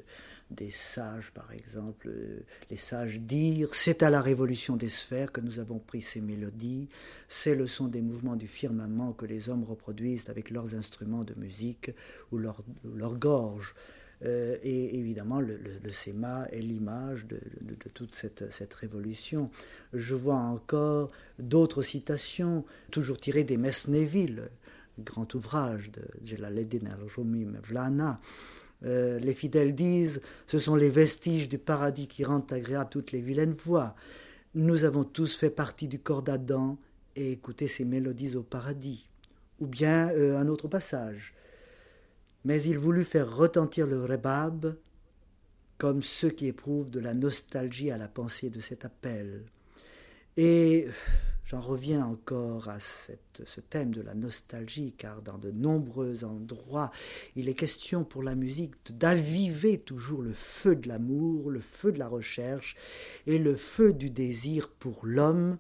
des 0.49 0.71
sages, 0.71 1.31
par 1.31 1.51
exemple. 1.51 2.07
Euh, 2.07 2.45
les 2.69 2.77
sages 2.77 3.19
dire 3.19 3.73
C'est 3.73 4.01
à 4.01 4.09
la 4.09 4.21
révolution 4.21 4.77
des 4.77 4.89
sphères 4.89 5.31
que 5.31 5.41
nous 5.41 5.59
avons 5.59 5.79
pris 5.79 6.01
ces 6.01 6.21
mélodies, 6.21 6.87
c'est 7.27 7.55
le 7.55 7.67
son 7.67 7.87
des 7.87 8.01
mouvements 8.01 8.35
du 8.35 8.47
firmament 8.47 9.13
que 9.13 9.25
les 9.25 9.49
hommes 9.49 9.63
reproduisent 9.63 10.29
avec 10.29 10.49
leurs 10.49 10.75
instruments 10.75 11.23
de 11.23 11.33
musique 11.35 11.91
ou 12.31 12.37
leur, 12.37 12.63
leur 12.95 13.15
gorge. 13.17 13.75
Euh, 14.23 14.57
et 14.63 14.97
évidemment, 14.97 15.41
le, 15.41 15.57
le, 15.57 15.91
est 16.51 16.61
l'image 16.61 17.25
de, 17.27 17.39
toute 17.93 18.15
cette, 18.15 18.73
révolution. 18.73 19.49
Je 19.93 20.15
vois 20.15 20.37
encore 20.37 21.11
d'autres 21.39 21.81
citations, 21.81 22.65
toujours 22.91 23.19
tirées 23.19 23.43
des 23.43 23.57
Mesneville, 23.57 24.49
grand 24.99 25.33
ouvrage 25.33 25.91
de 25.91 26.01
Jalaluddin 26.23 26.87
al-Rumi 26.87 27.45
Mevlana. 27.45 28.19
Euh, 28.83 29.19
les 29.19 29.33
fidèles 29.33 29.73
disent 29.73 30.21
ce 30.47 30.59
sont 30.59 30.75
les 30.75 30.89
vestiges 30.89 31.49
du 31.49 31.57
paradis 31.57 32.07
qui 32.07 32.23
rendent 32.23 32.51
agréable 32.51 32.89
toutes 32.89 33.11
les 33.11 33.21
vilaines 33.21 33.53
voix. 33.53 33.95
Nous 34.53 34.83
avons 34.83 35.03
tous 35.03 35.35
fait 35.35 35.49
partie 35.49 35.87
du 35.87 35.99
corps 35.99 36.23
d'Adam 36.23 36.77
et 37.15 37.31
écouté 37.31 37.67
ces 37.67 37.85
mélodies 37.85 38.35
au 38.35 38.43
paradis. 38.43 39.09
Ou 39.59 39.67
bien 39.67 40.09
euh, 40.09 40.37
un 40.37 40.47
autre 40.47 40.67
passage 40.67 41.33
mais 42.45 42.61
il 42.61 42.77
voulut 42.77 43.03
faire 43.03 43.35
retentir 43.35 43.87
le 43.87 44.05
rebab 44.05 44.75
comme 45.77 46.03
ceux 46.03 46.29
qui 46.29 46.47
éprouvent 46.47 46.89
de 46.89 46.99
la 46.99 47.13
nostalgie 47.13 47.91
à 47.91 47.97
la 47.97 48.07
pensée 48.07 48.49
de 48.49 48.61
cet 48.61 48.85
appel. 48.85 49.43
Et 50.37 50.87
j'en 51.45 51.59
reviens 51.59 52.05
encore 52.05 52.69
à 52.69 52.77
ce 52.79 53.61
thème 53.61 53.93
de 53.93 54.01
la 54.01 54.13
nostalgie, 54.13 54.93
car 54.97 55.21
dans 55.21 55.37
de 55.37 55.51
nombreux 55.51 56.23
endroits, 56.23 56.91
il 57.35 57.49
est 57.49 57.55
question 57.55 58.03
pour 58.03 58.23
la 58.23 58.35
musique 58.35 58.75
d'aviver 58.89 59.79
toujours 59.79 60.21
le 60.21 60.33
feu 60.33 60.75
de 60.75 60.87
l'amour, 60.87 61.49
le 61.49 61.59
feu 61.59 61.91
de 61.91 61.99
la 61.99 62.07
recherche 62.07 62.75
et 63.27 63.39
le 63.39 63.55
feu 63.55 63.91
du 63.91 64.09
désir 64.11 64.69
pour 64.69 65.05
l'homme 65.05 65.57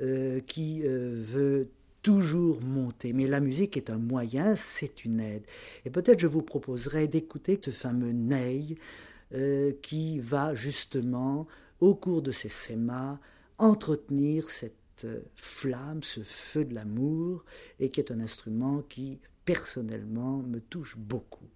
euh, 0.00 0.40
qui 0.40 0.82
euh, 0.84 1.22
veut 1.24 1.68
toujours 2.04 2.60
monter. 2.60 3.12
Mais 3.12 3.26
la 3.26 3.40
musique 3.40 3.76
est 3.76 3.90
un 3.90 3.98
moyen, 3.98 4.54
c'est 4.54 5.04
une 5.04 5.18
aide. 5.18 5.44
Et 5.84 5.90
peut-être 5.90 6.20
je 6.20 6.28
vous 6.28 6.42
proposerai 6.42 7.08
d'écouter 7.08 7.58
ce 7.60 7.70
fameux 7.70 8.12
Ney 8.12 8.76
euh, 9.32 9.72
qui 9.82 10.20
va 10.20 10.54
justement, 10.54 11.48
au 11.80 11.96
cours 11.96 12.22
de 12.22 12.30
ces 12.30 12.50
sémas, 12.50 13.18
entretenir 13.58 14.50
cette 14.50 14.74
euh, 15.04 15.22
flamme, 15.34 16.02
ce 16.02 16.20
feu 16.20 16.64
de 16.64 16.74
l'amour, 16.74 17.44
et 17.80 17.88
qui 17.88 18.00
est 18.00 18.12
un 18.12 18.20
instrument 18.20 18.82
qui, 18.82 19.18
personnellement, 19.44 20.38
me 20.38 20.60
touche 20.60 20.96
beaucoup. 20.98 21.48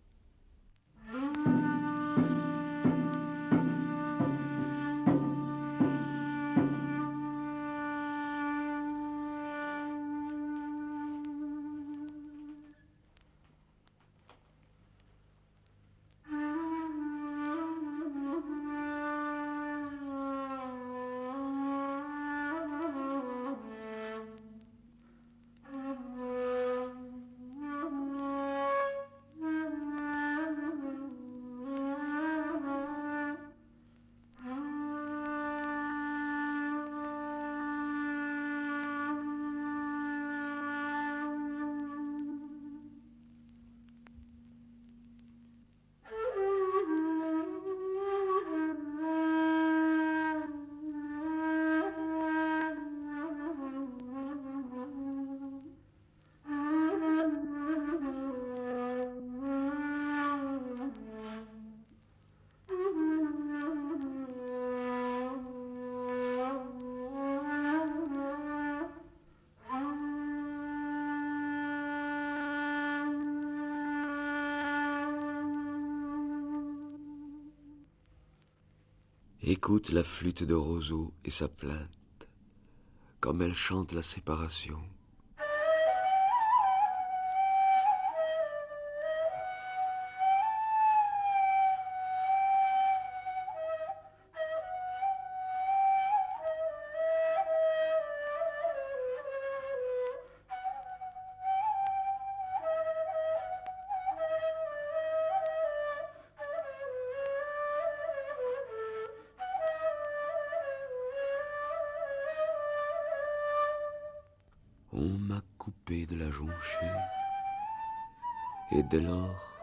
Écoute 79.51 79.89
la 79.93 80.05
flûte 80.05 80.43
de 80.43 80.53
roseau 80.53 81.15
et 81.25 81.31
sa 81.31 81.49
plainte, 81.49 82.29
comme 83.19 83.41
elle 83.41 83.55
chante 83.55 83.93
la 83.93 84.03
séparation. 84.03 84.79
Dès 118.90 119.01
lors, 119.01 119.59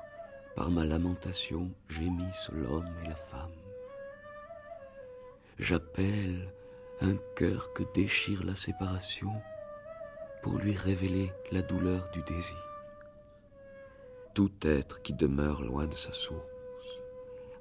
par 0.55 0.71
ma 0.71 0.85
lamentation, 0.85 1.71
sur 2.33 2.53
l'homme 2.53 2.93
et 3.03 3.07
la 3.07 3.15
femme. 3.15 3.51
J'appelle 5.57 6.51
un 7.01 7.15
cœur 7.35 7.73
que 7.73 7.83
déchire 7.93 8.43
la 8.43 8.55
séparation 8.55 9.31
pour 10.43 10.57
lui 10.57 10.75
révéler 10.75 11.31
la 11.51 11.61
douleur 11.61 12.09
du 12.11 12.21
désir. 12.23 12.57
Tout 14.33 14.53
être 14.63 15.01
qui 15.01 15.13
demeure 15.13 15.61
loin 15.61 15.87
de 15.87 15.93
sa 15.93 16.11
source 16.11 16.45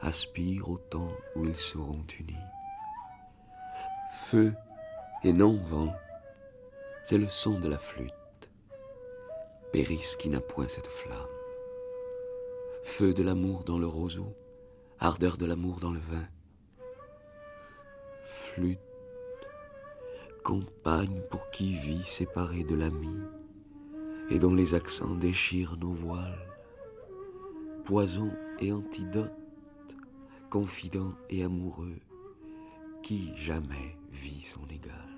aspire 0.00 0.68
au 0.68 0.76
temps 0.76 1.12
où 1.34 1.44
ils 1.46 1.56
seront 1.56 2.04
unis. 2.18 2.36
Feu 4.26 4.52
et 5.22 5.32
non 5.32 5.56
vent, 5.56 5.94
c'est 7.04 7.18
le 7.18 7.28
son 7.28 7.58
de 7.58 7.68
la 7.68 7.78
flûte. 7.78 8.12
Périsse 9.72 10.16
qui 10.16 10.28
n'a 10.28 10.40
point 10.40 10.68
cette 10.68 10.86
flamme. 10.86 11.33
Feu 12.84 13.14
de 13.14 13.22
l'amour 13.22 13.64
dans 13.64 13.78
le 13.78 13.86
roseau, 13.86 14.36
ardeur 15.00 15.36
de 15.36 15.46
l'amour 15.46 15.80
dans 15.80 15.90
le 15.90 15.98
vin. 15.98 16.28
Flûte, 18.22 18.78
compagne 20.44 21.22
pour 21.30 21.50
qui 21.50 21.74
vit 21.74 22.02
séparée 22.02 22.62
de 22.62 22.74
l'ami, 22.74 23.16
et 24.30 24.38
dont 24.38 24.54
les 24.54 24.74
accents 24.74 25.16
déchirent 25.16 25.76
nos 25.78 25.92
voiles. 25.92 26.46
Poison 27.84 28.30
et 28.60 28.70
antidote, 28.70 29.32
confident 30.50 31.14
et 31.30 31.42
amoureux, 31.42 31.98
qui 33.02 33.34
jamais 33.34 33.96
vit 34.12 34.42
son 34.42 34.64
égal. 34.68 35.13